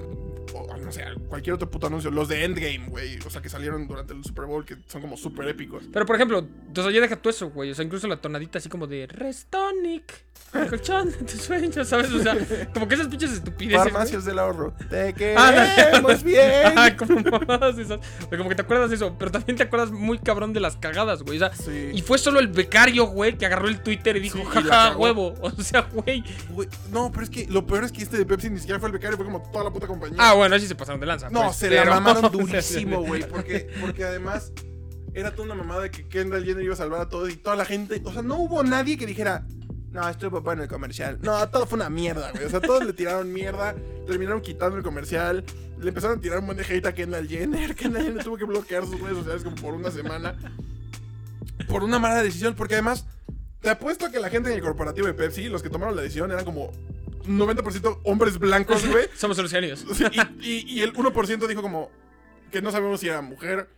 [0.54, 2.10] o, no sé, cualquier otro puto anuncio.
[2.12, 3.20] Los de Endgame, güey.
[3.26, 5.84] O sea, que salieron durante el Super Bowl, que son como súper épicos.
[5.92, 7.72] Pero por ejemplo, entonces ya deja tú eso, güey.
[7.72, 10.24] O sea, incluso la tonadita así como de Restonic,
[10.54, 12.12] el colchón de tus sueños, ¿sabes?
[12.12, 12.36] O sea,
[12.74, 13.84] como que esas pinches estupideces.
[13.84, 14.74] Farmacias del ahorro.
[14.90, 16.66] Te Ándale, queremos bien.
[16.66, 18.00] Ajá, como mamadas esas.
[18.26, 20.78] O Como que te acuerdas de eso, pero también te acuerdas muy cabrón de las
[20.78, 21.38] cagadas, güey.
[21.38, 21.92] O sea, Sí.
[21.94, 25.34] y fue solo el becario, güey, que agarró el Twitter y dijo, Sí, jaja, huevo.
[25.42, 26.24] O sea, güey.
[26.52, 28.90] Güey, no, pero es que lo peor es que este de Pepsi ni siquiera fue
[28.90, 30.18] el becario, fue como toda la puta compañía.
[30.20, 31.30] Ah, bueno, así se pasaron de lanza.
[31.30, 33.28] no, pues, se pero- la mamaron durísimo, güey.
[33.28, 34.52] Porque, porque además
[35.14, 37.56] era toda una mamada de que Kendall Jenner iba a salvar a todos y toda
[37.56, 38.02] la gente.
[38.06, 39.46] O sea, no hubo nadie que dijera.
[39.92, 41.18] No, estuvo bueno el comercial.
[41.24, 42.46] No, todo fue una mierda, güey.
[42.46, 43.74] O sea, todos le tiraron mierda,
[44.06, 45.44] terminaron quitando el comercial,
[45.80, 47.74] le empezaron a tirar un buen de hate a Kendall Jenner.
[47.76, 50.36] Kendall Jenner tuvo que bloquear sus redes sociales como por una semana.
[51.68, 53.06] Por una mala decisión, porque además,
[53.62, 56.02] te apuesto a que la gente en el corporativo de Pepsi, los que tomaron la
[56.02, 56.72] decisión, eran como
[57.28, 59.06] 90% hombres blancos, güey.
[59.16, 59.86] Somos los genios.
[59.94, 60.06] Sí,
[60.40, 61.90] y, y- y el 1% dijo como
[62.52, 63.70] que no sabemos si era mujer,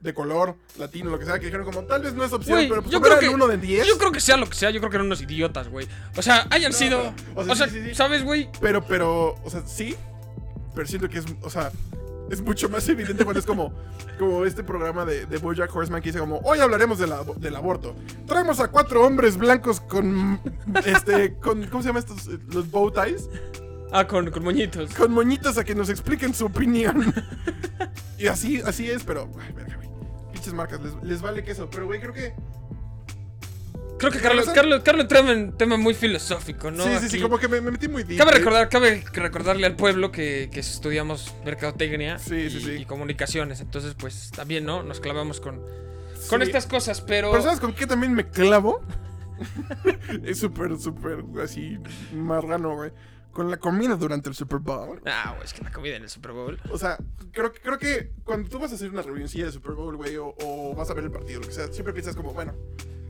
[0.00, 2.82] de color, latino, lo que sea, que dijeron como tal vez no es opción, pero
[2.82, 3.86] pues yo creo que 1 de 10.
[3.86, 5.88] Yo creo que sea lo que sea, yo creo que eran unos idiotas, güey.
[6.16, 7.12] O sea, hayan No, sido.
[7.34, 7.94] o O sea, sí, sí.
[7.96, 8.48] ¿sabes, güey?
[8.60, 9.96] Pero, pero, o sea, sí,
[10.74, 11.72] pero siento que es, o sea,
[12.30, 13.72] es mucho más evidente cuando es como,
[14.18, 17.56] como este programa de, de Bojack Horseman que dice como, hoy hablaremos de la- del
[17.56, 17.94] aborto.
[18.26, 20.40] Traemos a cuatro hombres blancos con,
[20.84, 22.26] este, con, ¿cómo se llama estos?
[22.52, 23.28] Los bow ties.
[23.90, 24.94] Ah, con, con moñitos.
[24.94, 27.12] Con moñitos a que nos expliquen su opinión.
[28.18, 29.88] y así, así es, pero, ay, verga, güey.
[30.32, 31.68] Pinches marcas, les, les vale queso.
[31.70, 32.34] Pero, güey, creo que
[33.98, 36.84] Creo que Carlos, Carlos, Carlos entró en un tema muy filosófico, ¿no?
[36.84, 38.18] sí, sí, sí, como que me, me metí muy deep.
[38.18, 42.70] Cabe recordar, cabe recordarle al pueblo que, que estudiamos mercadotecnia Sí, y, sí, sí.
[42.72, 43.60] y comunicaciones.
[43.60, 44.82] Entonces, pues también, ¿no?
[44.82, 45.60] Nos clavamos con,
[46.30, 47.30] con estas cosas, pero.
[47.32, 48.82] Pero ¿sabes con qué también me clavo?
[50.24, 51.78] es súper, súper así
[52.14, 52.92] marrano, güey.
[53.32, 55.00] Con la comida durante el Super Bowl.
[55.06, 56.58] Ah, güey, es que la comida en el Super Bowl.
[56.70, 56.98] O sea,
[57.30, 60.16] creo, que- creo que cuando tú vas a hacer una reunioncilla de Super Bowl, güey,
[60.16, 62.54] o, o vas a ver el partido, lo que sea, siempre piensas como, bueno,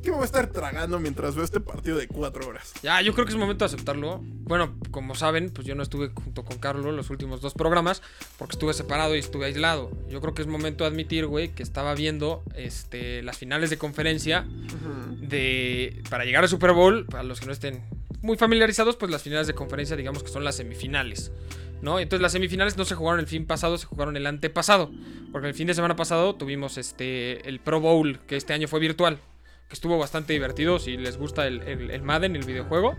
[0.03, 2.73] ¿qué me voy a estar tragando mientras veo este partido de cuatro horas?
[2.83, 4.21] Ya, yo creo que es momento de aceptarlo.
[4.23, 8.03] Bueno, como saben, pues yo no estuve junto con Carlos los últimos dos programas
[8.39, 9.91] porque estuve separado y estuve aislado.
[10.09, 13.79] Yo creo que es momento de admitir, güey, que estaba viendo este, las finales de
[13.79, 14.47] conferencia
[15.21, 17.83] de para llegar al Super Bowl, para los que no estén
[18.23, 21.33] muy familiarizados, pues las finales de conferencia digamos que son las semifinales.
[21.81, 22.01] ¿No?
[22.01, 24.91] Entonces las semifinales no se jugaron el fin pasado, se jugaron el antepasado.
[25.31, 28.81] Porque el fin de semana pasado tuvimos este el Pro Bowl, que este año fue
[28.81, 29.21] virtual.
[29.69, 30.79] Que estuvo bastante divertido.
[30.79, 32.97] Si les gusta el, el- el Madden, el videojuego,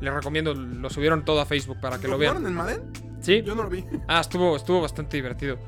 [0.00, 2.52] les recomiendo, lo subieron todo a Facebook para que lo jugaron vean.
[2.52, 2.82] en Madden?
[3.22, 3.42] ¿Sí?
[3.44, 3.84] Yo no lo vi.
[4.08, 5.58] Ah, estuvo, estuvo bastante divertido.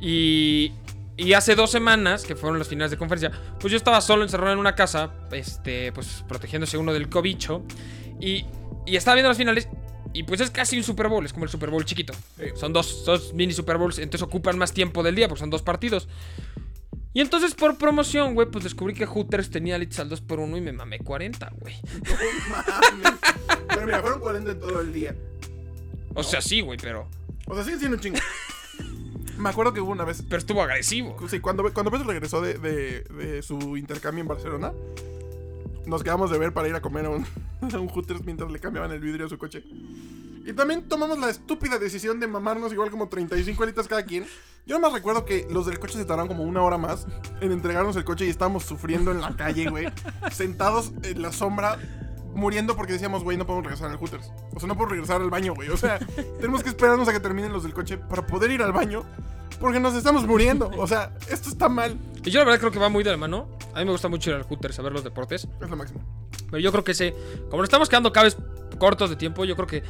[0.00, 0.72] Y,
[1.16, 4.52] y hace dos semanas, que fueron las finales de conferencia, pues yo estaba solo encerrado
[4.52, 7.62] en una casa, este, pues protegiéndose uno del cobicho.
[8.20, 8.44] Y,
[8.86, 9.68] y estaba viendo las finales.
[10.12, 12.12] Y pues es casi un Super Bowl, es como el Super Bowl chiquito.
[12.38, 12.44] Sí.
[12.54, 15.62] Son dos, dos mini Super Bowls, entonces ocupan más tiempo del día porque son dos
[15.62, 16.08] partidos.
[17.16, 20.72] Y entonces por promoción, güey, pues descubrí que Hooters tenía leads al 2x1 y me
[20.72, 21.74] mamé 40, güey.
[21.82, 23.20] No mames.
[23.68, 25.16] Pero mira, fueron 40 en todo el día.
[26.14, 27.08] O sea, sí, güey, pero,
[27.46, 28.18] O sea, siguen siendo un chingo.
[29.38, 30.22] Me acuerdo que hubo una vez.
[30.28, 31.16] pero estuvo agresivo.
[31.26, 34.72] Sí, cuando, cuando Beto regresó de, de- de su intercambio en Barcelona,
[35.86, 37.26] nos quedamos de ver para ir a comer a un,
[37.72, 39.64] a un Hooters mientras le cambiaban el vidrio a su coche.
[40.44, 44.26] Y también tomamos la estúpida decisión de mamarnos igual como 35 litros cada quien.
[44.66, 47.06] Yo más recuerdo que los del coche se tardaron como una hora más
[47.40, 49.86] en entregarnos el coche y estábamos sufriendo en la calle, güey.
[50.32, 51.78] sentados en la sombra,
[52.34, 54.32] muriendo porque decíamos, güey, no podemos regresar al Hooters.
[54.56, 55.68] O sea, no podemos regresar al baño, güey.
[55.68, 55.98] O sea,
[56.40, 59.04] tenemos que esperarnos a que terminen los del coche para poder ir al baño.
[59.60, 60.68] Porque nos estamos muriendo.
[60.76, 61.96] O sea, esto está mal.
[62.24, 63.48] Y yo la verdad creo que va muy de la mano.
[63.72, 65.46] A mí me gusta mucho ir al Hooters a ver los deportes.
[65.62, 66.00] Es lo máximo.
[66.50, 67.14] Pero yo creo que ese,
[67.50, 68.36] como nos estamos quedando cada vez
[68.80, 69.84] cortos de tiempo, yo creo que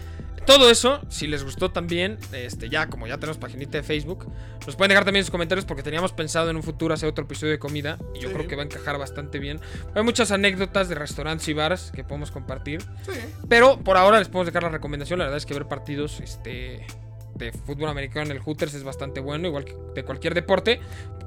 [0.46, 4.26] todo eso, si les gustó también, este, ya como ya tenemos paginita de Facebook,
[4.66, 7.52] nos pueden dejar también sus comentarios porque teníamos pensado en un futuro hacer otro episodio
[7.52, 8.34] de comida y yo Sí.
[8.34, 9.60] creo que va a encajar bastante bien.
[9.94, 13.12] Hay muchas anécdotas de restaurantes y bares que podemos compartir, Sí.
[13.48, 15.18] pero por ahora les podemos dejar la recomendación.
[15.18, 16.86] La verdad es que ver partidos, este,
[17.34, 20.80] de fútbol americano en el Hooters es bastante bueno, igual que de cualquier deporte,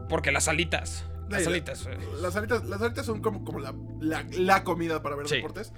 [0.09, 1.85] porque las alitas, las Sí, alitas.
[1.85, 5.71] eh, Las alitas, las alitas son como, como la, la, la comida para ver deportes.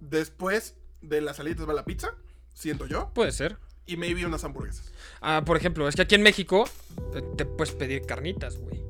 [0.00, 2.14] Después de las alitas va la pizza,
[2.56, 3.10] siento yo.
[3.14, 3.58] Puede ser.
[3.86, 4.90] Y maybe unas hamburguesas.
[5.20, 6.68] Ah, por ejemplo, es que aquí en México
[7.36, 8.82] te puedes pedir carnitas, güey.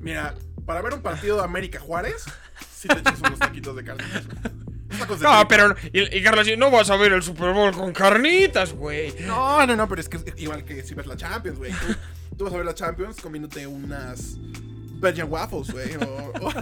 [0.00, 0.34] Mira,
[0.66, 2.24] para ver un partido de América Juárez,
[2.70, 4.28] sí te echas unos taquitos de carnitas.
[4.28, 5.74] De No, pero.
[5.92, 9.14] Y, y Carlos, no vas a ver el Super Bowl con carnitas, güey.
[9.20, 11.72] No, no, no, pero es que igual que si ves la Champions, güey.
[11.72, 14.36] Tú, tú vas a ver la Champions comiéndote unas
[15.00, 15.96] Belgian Waffles, güey.
[15.96, 16.52] O, o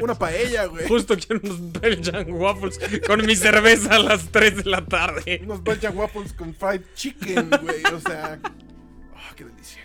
[0.02, 0.86] una paella, güey.
[0.88, 5.40] Justo quiero unos Belgian Waffles con mi cerveza a las 3 de la tarde.
[5.44, 7.82] Unos Belgian Waffles con fried chicken, güey.
[7.94, 8.38] O sea.
[9.16, 9.82] ah, qué delicia.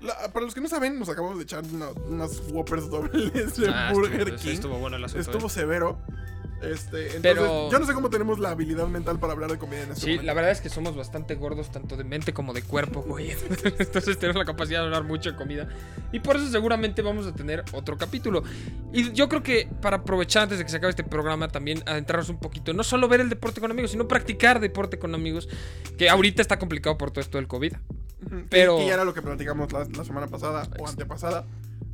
[0.00, 3.68] La- para los que no saben, nos acabamos de echar una- unas Whoppers dobles de
[3.68, 4.50] Ah, Burger estuvo, King.
[4.50, 5.20] estuvo bueno el asunto.
[5.20, 5.50] Estuvo eh.
[5.50, 6.00] severo.
[6.62, 9.82] Este, entonces, Pero- yo no sé cómo tenemos la habilidad mental para hablar de comida
[9.82, 10.26] en este Sí, momento.
[10.26, 13.30] la verdad es que somos bastante gordos, tanto de mente como de cuerpo, güey.
[13.78, 15.68] Entonces tenemos la capacidad de hablar mucho de comida.
[16.12, 18.42] Y por eso seguramente vamos a tener otro capítulo.
[18.92, 22.28] Y yo creo que para aprovechar antes de que se acabe este programa, también adentrarnos
[22.28, 25.48] un poquito, no solo ver el deporte con amigos, sino practicar deporte con amigos,
[25.98, 27.72] que ahorita está complicado por todo esto del COVID.
[28.48, 31.44] Pero- ya era lo que platicamos la, la semana pasada o antepasada.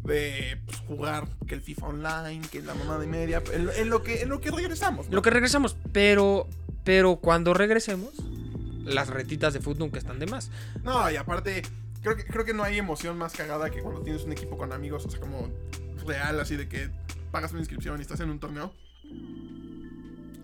[0.09, 3.43] De pues, jugar, que el FIFA Online, que la mamá de media.
[3.53, 5.09] En, en lo, que, en lo que regresamos.
[5.09, 5.15] ¿no?
[5.17, 6.49] Lo que regresamos, pero,
[6.83, 8.15] pero cuando regresemos,
[8.85, 10.51] las retitas de fútbol nunca están de más.
[10.83, 11.63] No, y aparte,
[12.03, 14.73] creo que, creo que no hay emoción más cagada que cuando tienes un equipo con
[14.73, 15.51] amigos, o sea, como
[16.07, 16.89] real, así de que
[17.31, 18.73] pagas una inscripción y estás en un torneo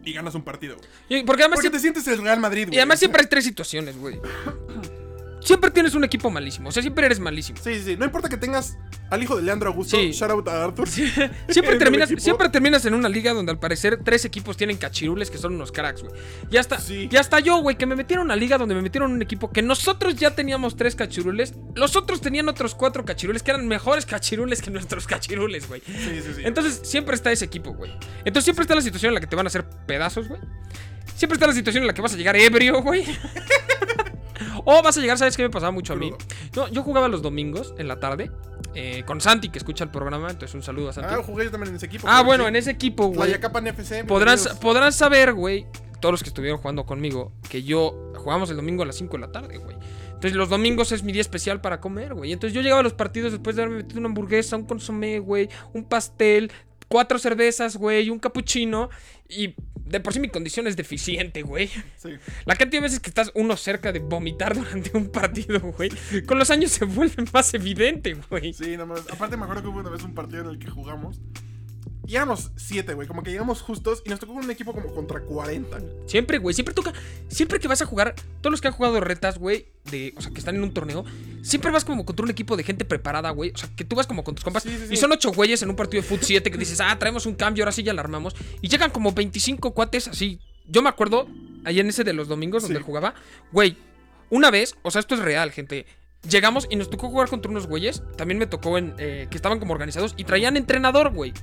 [0.05, 0.77] y ganas un partido.
[1.09, 2.77] Y- Porque además Porque te sientes el Real Madrid, güey.
[2.77, 4.21] Y además siempre hay tres situaciones, güey.
[5.45, 6.70] Siempre tienes un equipo malísimo.
[6.70, 7.59] O sea, siempre eres malísimo.
[7.62, 7.97] Sí, sí, sí.
[7.97, 8.78] No importa que tengas
[9.11, 10.11] al hijo de Leandro Augusto, Sí.
[10.12, 10.88] shout out a Arthur.
[10.88, 15.36] Siempre terminas, siempre terminas en una liga donde al parecer tres equipos tienen cachirules que
[15.38, 16.14] son unos cracks, güey.
[16.51, 17.09] Ya hasta, Sí.
[17.11, 19.51] ya hasta yo, güey, que me metieron a una liga donde me metieron un equipo
[19.53, 21.53] que nosotros ya teníamos tres cachirules.
[21.74, 25.82] Los otros tenían otros cuatro cachirules que eran mejores cachirules que nuestros cachirules, güey.
[25.86, 26.42] Sí, sí, sí.
[26.45, 27.92] Entonces siempre está ese equipo, güey.
[28.24, 30.40] Entonces siempre está la situación en la que te van a hacer pedazos, güey.
[31.16, 33.05] Siempre está la situación en la que vas a llegar ebrio, güey.
[34.65, 36.12] o vas a llegar, ¿sabes qué me pasaba mucho a mí?
[36.57, 38.31] No, yo jugaba los domingos en la tarde
[38.75, 40.31] eh, con Santi, que escucha el programa.
[40.31, 41.11] Entonces un saludo a Santi.
[41.12, 42.07] ah, jugué yo también en ese equipo.
[42.09, 42.49] Ah, bueno, sí.
[42.49, 43.33] en ese equipo, güey.
[43.33, 44.05] FC.
[44.05, 44.59] Podrán, bienvenidos.
[44.59, 45.67] podrán saber, güey,
[46.01, 49.21] todos los que estuvieron jugando conmigo, que yo jugamos el domingo a las 5 de
[49.21, 49.77] la tarde, güey.
[50.07, 52.33] Entonces los domingos es mi día especial para comer, güey.
[52.33, 55.49] Entonces yo llegaba a los partidos después de haberme metido una hamburguesa, un consomé, güey,
[55.73, 56.51] un pastel,
[56.89, 58.89] cuatro cervezas, güey, un capuchino.
[59.29, 59.55] Y
[59.85, 61.68] de por sí mi condición es deficiente, güey.
[61.97, 62.11] Sí.
[62.45, 65.91] La cantidad de veces que estás uno cerca de vomitar durante un partido, güey.
[66.26, 68.53] Con los años se vuelve más evidente, güey.
[68.53, 69.05] Sí, nomás.
[69.11, 71.20] Aparte, me acuerdo que hubo una vez un partido en el que jugamos.
[72.09, 73.09] Éramos siete, güey.
[73.09, 75.79] Como que llegamos justos y nos tocó un equipo como contra 40.
[76.07, 76.93] Siempre, güey, siempre toca.
[77.29, 80.31] Siempre que vas a jugar, todos los que han jugado retas, güey, de, o sea,
[80.31, 81.05] que están en un torneo,
[81.43, 83.51] siempre vas como contra un equipo de gente preparada, güey.
[83.55, 84.63] O sea, que tú vas como con tus compas.
[84.63, 84.95] Sí, sí, sí.
[84.95, 87.35] Y son ocho güeyes en un partido de fut 7 que dices, ah, traemos un
[87.35, 88.35] cambio, ahora sí ya la armamos.
[88.61, 90.41] Y llegan como 25 cuates así.
[90.67, 91.27] Yo me acuerdo,
[91.65, 93.15] ahí en ese de los domingos donde jugaba,
[93.53, 93.77] güey,
[94.31, 95.87] una vez, o sea, esto es real, gente.
[96.29, 98.03] Llegamos y nos tocó jugar contra unos güeyes.
[98.17, 98.95] También me tocó en.
[98.99, 101.35] eh, que estaban como organizados y traían entrenador, güey.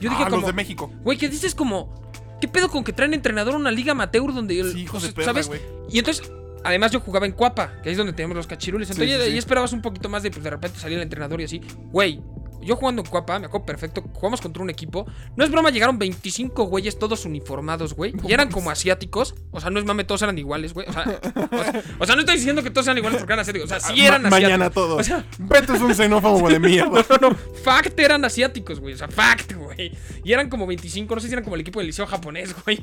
[0.00, 0.36] Yo dije ah, como.
[0.38, 0.90] los de México.
[1.02, 1.94] Güey, que dices como.
[2.40, 4.58] ¿Qué pedo con que traen entrenador a una liga amateur donde.
[4.58, 5.50] el- Sí, hijos sea, de perra, ¿Sabes?
[5.90, 6.30] Y entonces.
[6.62, 8.90] Además, yo jugaba en Cuapa, que ahí es donde tenemos los cachirules.
[8.90, 11.62] Entonces, sí, esperabas un poquito más de, pues, de repente salir el entrenador y así.
[11.90, 12.20] Güey,
[12.62, 15.06] yo jugando en Cuapa, me acuerdo perfecto, jugamos contra un equipo.
[15.36, 18.12] No es broma, llegaron 25 güeyes todos uniformados, güey.
[18.28, 19.34] Y eran como asiáticos.
[19.50, 20.86] O sea, no es mame, todos eran iguales, güey.
[20.88, 23.40] O sea, o sea, o sea, no estoy diciendo que todos sean iguales porque eran
[23.40, 23.70] asiáticos.
[23.70, 24.50] O sea, sí Ah, eran ma- asiáticos.
[24.50, 25.00] Mañana todos.
[25.00, 27.04] O sea, Beto es un xenófobo de mierda.
[27.20, 28.94] no, no, fact eran asiáticos, güey.
[28.94, 29.92] O sea, fact, güey.
[30.24, 32.78] Y eran como 25, no sé si eran como el equipo del liceo japonés, güey.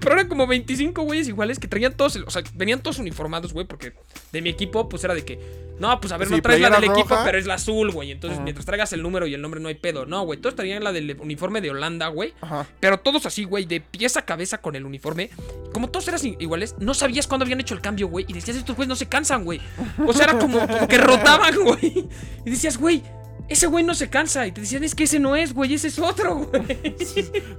[0.00, 3.66] Pero eran como 25 güeyes iguales que traían todos, o sea, venían todos uniformados, güey,
[3.66, 3.92] porque
[4.32, 5.38] de mi equipo, pues era de que,
[5.78, 8.10] no, pues a ver, Sí, no traes la del equipo, pero es la azul, güey.
[8.10, 8.44] Entonces, Ajá.
[8.44, 10.06] mientras traigas el número y el nombre, no hay pedo.
[10.06, 12.32] No, güey, todos traían la del uniforme de Holanda, güey.
[12.40, 12.66] Ajá.
[12.80, 15.28] Pero todos así, güey, de pies a cabeza con el uniforme.
[15.74, 18.24] Como todos eras i- iguales, no sabías cuándo habían hecho el cambio, güey.
[18.28, 19.60] Y decías, estos güeyes no se cansan, güey.
[20.06, 22.08] O sea, era como, como que rotaban, güey.
[22.46, 23.02] Y decías, güey,
[23.50, 24.46] ese güey no se cansa.
[24.46, 26.96] Y te decían, es que ese no es, güey, ese es otro, güey.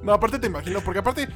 [0.02, 1.28] No, aparte te imagino, porque aparte,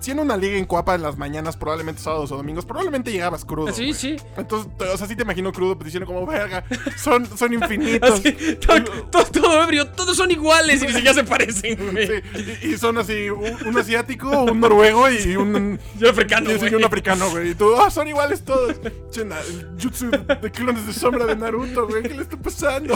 [0.00, 3.72] siendo una liga en Cuapa en las mañanas, probablemente sábados o domingos, probablemente llegabas crudo.
[3.72, 4.16] Sí, sí.
[4.36, 6.64] Entonces, o sea, sí te imagino crudo pues, diciendo como, verga,
[6.96, 8.10] son, son infinitos.
[8.20, 12.06] Así, todo, todo, ebrio, todos son iguales y ni siquiera se parecen, güey.
[12.06, 16.58] Sí, y, y son así, un, un asiático, un noruego y un, Yo africano, y
[16.58, 17.50] sí, un africano, güey.
[17.50, 18.76] Y tú, ah, son iguales todos.
[19.10, 22.02] Che, na- el jutsu de clones de sombra de Naruto, güey.
[22.02, 22.94] ¿Qué le está pasando?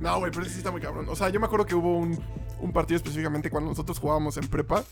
[0.00, 1.06] No, güey, pero sí está muy cabrón.
[1.08, 2.18] O sea, yo me acuerdo que hubo un,
[2.60, 4.84] un partido específicamente cuando nosotros jugábamos en prepa.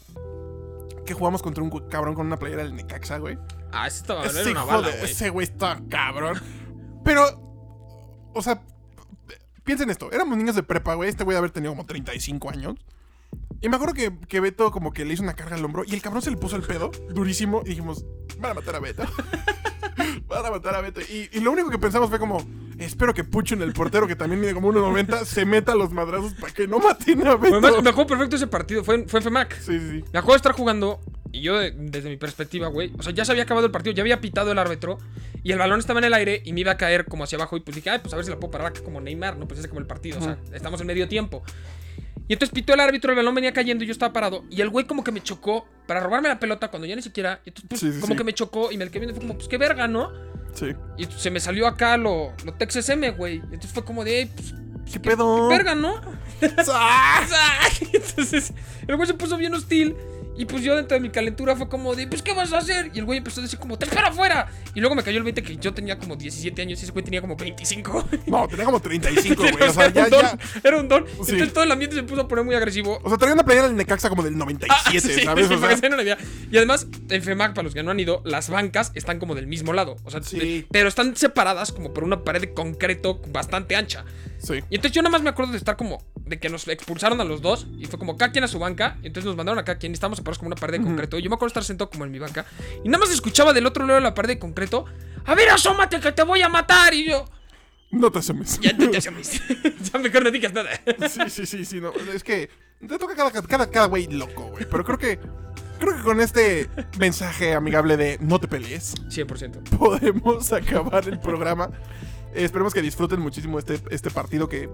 [1.07, 3.39] Que jugamos contra un cabrón con una playera del Necaxa, güey.
[3.73, 5.05] Ah, ese estaba, Ese una bala, güey.
[5.05, 6.41] ese güey está cabrón.
[7.05, 7.25] Pero,
[8.35, 8.61] o sea,
[9.65, 10.11] piensen esto.
[10.13, 11.09] Éramos niños de prepa, güey.
[11.09, 12.75] Este güey de haber tenido como 35 años.
[13.61, 15.95] Y me acuerdo que, que Beto como que le hizo una carga al hombro y
[15.95, 18.05] el cabrón se le puso el pedo durísimo y dijimos,
[18.39, 19.05] van a matar a Beto.
[20.37, 21.01] van a matar a Beto.
[21.01, 22.45] Y, y lo único que pensamos fue como,
[22.79, 26.35] Espero que Pucho en el portero, que también mide como 1.90, se meta los madrazos
[26.35, 27.57] para que no maten a Beto.
[27.57, 28.85] Además, me acuerdo perfecto ese partido.
[28.85, 29.59] Fue, en- fue en FEMAC.
[29.61, 30.05] Sí, sí, sí.
[30.13, 31.01] Me acuerdo de estar jugando
[31.33, 33.95] y yo, de- desde mi perspectiva, güey, o sea, ya se había acabado el partido,
[33.95, 34.99] ya había pitado el árbitro
[35.43, 37.57] y el balón estaba en el aire y me iba a caer como hacia abajo
[37.57, 39.47] y pues dije, ay, pues a ver si la puedo parar acá como Neymar, ¿no?
[39.49, 41.43] Pues ese como el partido, o sea, estamos en medio tiempo.
[42.29, 44.69] Y entonces pitó el árbitro, el balón venía cayendo y yo estaba parado y el
[44.69, 47.69] güey como que me chocó para robarme la pelota cuando ya ni siquiera, y entonces,
[47.69, 48.19] pues, Sí, sí, como sí.
[48.19, 50.11] que me chocó y me quedé viendo, fue como, pues qué verga, ¿no?
[50.55, 50.75] Sí.
[50.99, 53.37] Y se me salió acá lo, lo Texas M, güey.
[53.37, 54.55] Entonces fue como de, "Ey, pues,
[54.91, 55.49] ¿Qué pedo?
[55.49, 56.01] verga, ¿no?
[57.93, 58.53] Entonces,
[58.87, 59.95] el güey se puso bien hostil.
[60.39, 62.91] Y pues yo dentro de mi calentura fue como de, pues, ¿qué vas a hacer?
[62.95, 64.49] Y el güey empezó a decir como, te espera afuera.
[64.75, 67.05] Y luego me cayó el 20 que yo tenía como 17 años y ese güey
[67.05, 68.05] tenía como 25.
[68.27, 69.69] No, tenía como 35, güey.
[69.69, 70.39] O sea, era, ya, un don, ya.
[70.65, 71.07] era un don.
[71.07, 71.13] Sí.
[71.33, 72.99] Entonces todo el ambiente se puso a poner muy agresivo.
[73.03, 75.49] O sea, traía una playera del Necaxa como del 97, Ah, sí, ¿sabes?
[75.49, 76.19] sí, O sea, una idea.
[76.51, 79.47] Y además, en FEMAC, para los que no han ido, las bancas están como del
[79.47, 79.97] mismo lado.
[80.05, 80.39] O sea, Sí.
[80.39, 84.05] de- pero están separadas como por una pared de concreto bastante ancha.
[84.39, 84.55] Sí.
[84.71, 87.25] Y entonces yo nada más me acuerdo de estar como, de que nos expulsaron a
[87.25, 88.97] los dos y fue como cada quien a su banca.
[89.03, 91.19] Y entonces nos mandaron a cada quien y estábamos separados como una pared de concreto.
[91.19, 92.45] Y yo me acuerdo estar sentado como en mi banca
[92.85, 94.85] y nada más escuchaba del otro lado de la pared de concreto,
[95.25, 96.95] a ver, asómate que te voy a matar.
[96.95, 97.25] Y yo,
[97.91, 98.59] No te asomes.
[98.61, 99.11] ya, ya, ya, ya,
[99.93, 100.71] ya mejor no digas nada.
[101.09, 101.81] Sí, sí, sí, sí.
[101.81, 101.93] No.
[102.15, 104.67] Es que te toca cada, cada, cada güey loco, güey.
[104.71, 105.19] Pero creo que.
[105.79, 109.63] Creo que con este mensaje amigable de no te pelees, 100%.
[109.77, 111.71] podemos acabar el programa.
[112.37, 114.69] Esperemos que disfruten muchísimo este, este partido que,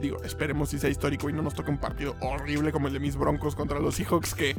[0.00, 3.00] digo, esperemos si sea histórico y no nos toque un partido horrible como el de
[3.00, 4.54] mis Broncos contra los Seahawks que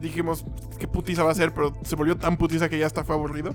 [0.00, 0.44] dijimos
[0.78, 3.54] que putiza va a ser, pero se volvió tan putiza que ya hasta fue aburrido.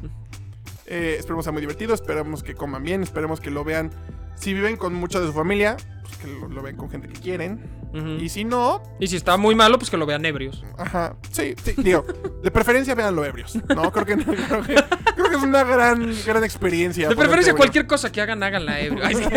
[0.86, 3.90] Eh, esperemos sea muy divertido, esperemos que coman bien, esperemos que lo vean.
[4.36, 7.20] Si viven con mucha de su familia, pues que lo, lo vean con gente que
[7.20, 7.82] quieren.
[8.20, 10.64] Y si no, Y si está muy malo, pues que lo vean ebrios.
[10.78, 12.06] Ajá, sí, sí, digo,
[12.42, 13.56] de preferencia véanlo ebrios.
[13.76, 14.76] No, creo que, creo que,
[15.16, 17.10] creo que es una gran, gran experiencia.
[17.10, 19.04] De preferencia, cualquier cosa que hagan, háganla ebrio.
[19.06, 19.24] Ay, sí.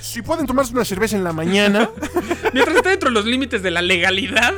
[0.00, 1.90] Si pueden tomarse una cerveza en la mañana,
[2.52, 4.54] Mientras esté dentro de los límites de la legalidad,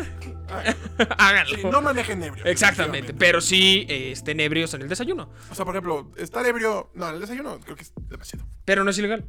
[1.19, 1.57] háganlo.
[1.57, 2.45] sí, no manejen ebrio.
[2.45, 5.31] Exactamente, pero sí eh, estén ebrios en el desayuno.
[5.51, 8.47] O sea, por ejemplo, estar ebrio, no, en el desayuno creo que es demasiado.
[8.65, 9.25] Pero no es ilegal.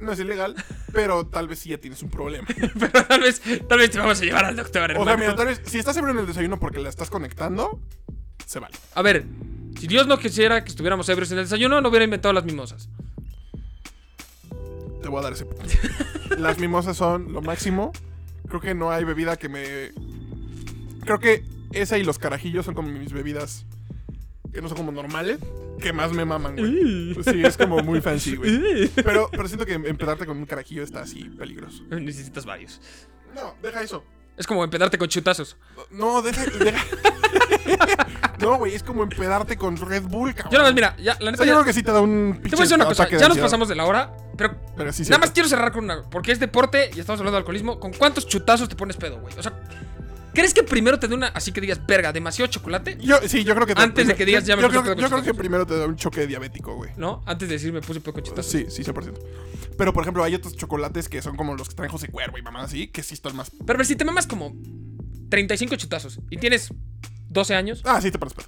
[0.00, 0.54] No es ilegal,
[0.92, 2.46] pero tal vez sí ya tienes un problema.
[2.78, 5.18] Pero tal vez, tal vez te vamos a llevar al doctor, O sea, hermano.
[5.18, 7.80] mira, tal vez, si estás ebrio en el desayuno porque la estás conectando,
[8.44, 8.76] se vale.
[8.94, 9.24] A ver,
[9.80, 12.88] si Dios no quisiera que estuviéramos ebrios en el desayuno, no hubiera inventado las mimosas.
[15.02, 15.64] Te voy a dar ese punto.
[16.38, 17.92] Las mimosas son lo máximo.
[18.48, 19.92] Creo que no hay bebida que me.
[21.02, 23.64] Creo que esa y los carajillos son como mis bebidas
[24.56, 25.38] que no son como normales,
[25.78, 27.14] que más me maman, güey.
[27.22, 28.88] Sí, es como muy fancy, güey.
[28.94, 31.84] Pero, pero siento que empedarte con un carajillo está así peligroso.
[31.90, 32.80] Necesitas varios.
[33.34, 34.02] No, deja eso.
[34.34, 35.58] Es como empedarte con chutazos.
[35.90, 36.42] No, deja.
[36.46, 36.82] deja.
[38.40, 40.52] no, güey, es como empedarte con Red Bull, cabrón.
[40.52, 41.92] Yo nada más, mira, ya, la O neta, sea, yo ya- creo que sí te
[41.92, 43.08] da un te voy a decir una cosa.
[43.10, 45.20] Ya nos pasamos de la hora, pero Pero sí, nada cierto.
[45.20, 46.02] más quiero cerrar con una.
[46.04, 47.78] Porque es deporte y estamos hablando de alcoholismo.
[47.78, 49.34] ¿Con cuántos chutazos te pones pedo, güey?
[49.38, 49.52] O sea,
[50.36, 51.28] ¿crees que primero te dé una.
[51.28, 52.96] Así que digas, verga, demasiado chocolate?
[53.00, 53.74] Yo, sí, yo creo que.
[53.74, 55.86] te- Antes de que digas, ya me yo, creo, yo creo que primero te da
[55.86, 56.90] un choque diabético, güey.
[56.96, 57.22] ¿No?
[57.26, 58.52] Antes de decir, me puse pedo con chutazos.
[58.52, 59.14] Sí, sí, 100%.
[59.76, 62.42] Pero, por ejemplo, hay otros chocolates que son como los que traen José Cuervo y
[62.42, 63.50] mamá así, que sí están más...
[63.66, 64.54] Pero a ver, si te mamas como
[65.30, 66.68] 35 chutazos y tienes
[67.30, 67.82] 12 años.
[67.84, 68.46] Ah, sí, te pones pedo.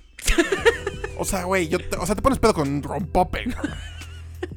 [1.18, 3.44] o sea, güey, yo te- o sea, te pones pedo con rompope.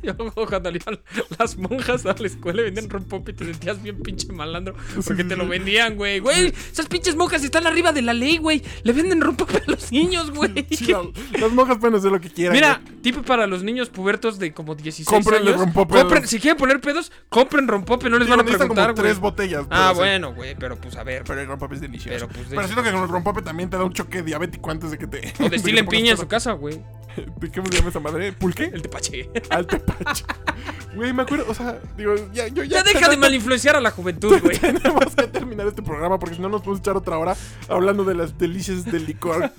[0.03, 0.99] Yo cuando iban
[1.37, 4.75] las monjas a la escuela y vendían rompope y te sentías bien pinche malandro
[5.05, 6.19] porque te lo vendían, güey.
[6.19, 8.63] Güey, esas pinches monjas están arriba de la ley, güey.
[8.83, 10.51] Le venden rompope a los niños, güey.
[10.71, 10.93] Sí,
[11.39, 12.53] las monjas pueden hacer lo que quieran.
[12.53, 13.01] Mira, güey.
[13.01, 15.73] tip para los niños pubertos de como 16 Cómprenle años.
[15.73, 19.19] Compren, si quieren poner pedos, compren rompope, no les van a necesitan como preguntar, tres
[19.19, 19.65] botellas.
[19.69, 21.23] Ah, bueno, güey, pero pues a ver.
[21.27, 22.15] Pero el rompope es delicioso.
[22.15, 24.91] Pero, pues, Pero siento que con el rompope también te da un choque diabético antes
[24.91, 25.33] de que te...
[25.43, 26.81] O destilen piña en su casa, güey.
[27.15, 28.31] ¿De qué se llama esa madre?
[28.31, 28.65] ¿Pulque?
[28.65, 29.29] El tepache.
[29.49, 29.90] Al tepache.
[30.95, 32.83] Güey, me acuerdo, o sea, digo, ya, yo ya...
[32.83, 34.57] Ya deja de malinfluenciar a la juventud, güey.
[34.59, 37.35] Tenemos que terminar este programa porque si no nos podemos echar otra hora
[37.69, 39.51] hablando de las delicias del licor.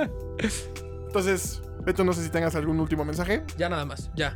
[1.07, 3.45] Entonces, Beto, no sé si tengas algún último mensaje.
[3.57, 4.35] Ya nada más, ya.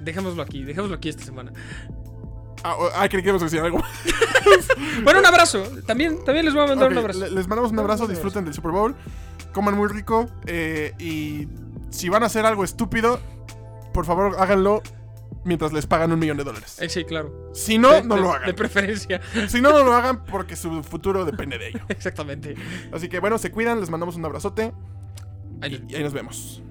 [0.00, 1.52] Dejémoslo aquí, dejémoslo aquí esta semana.
[2.64, 3.82] Ah, ah creí que ibas a decir algo.
[5.04, 5.62] Bueno, un abrazo.
[5.86, 7.20] También, también les voy a mandar un abrazo.
[7.20, 8.94] le- Les mandamos un abrazo, disfruten del Super Bowl,
[9.52, 11.48] coman muy rico eh, y
[11.90, 13.20] si van a hacer algo estúpido,
[13.92, 14.82] por favor háganlo
[15.44, 16.76] mientras les pagan un millón de dólares.
[16.80, 17.50] Eh, sí, claro.
[17.54, 18.54] Si no, De- no de- lo De hagan.
[18.56, 19.20] preferencia.
[19.48, 21.80] Si no, no lo hagan porque su futuro depende de ello.
[21.88, 22.54] Exactamente.
[22.92, 24.72] Así que bueno, se cuidan, les mandamos un abrazote
[25.60, 26.62] Ahí- y ahí nos vemos.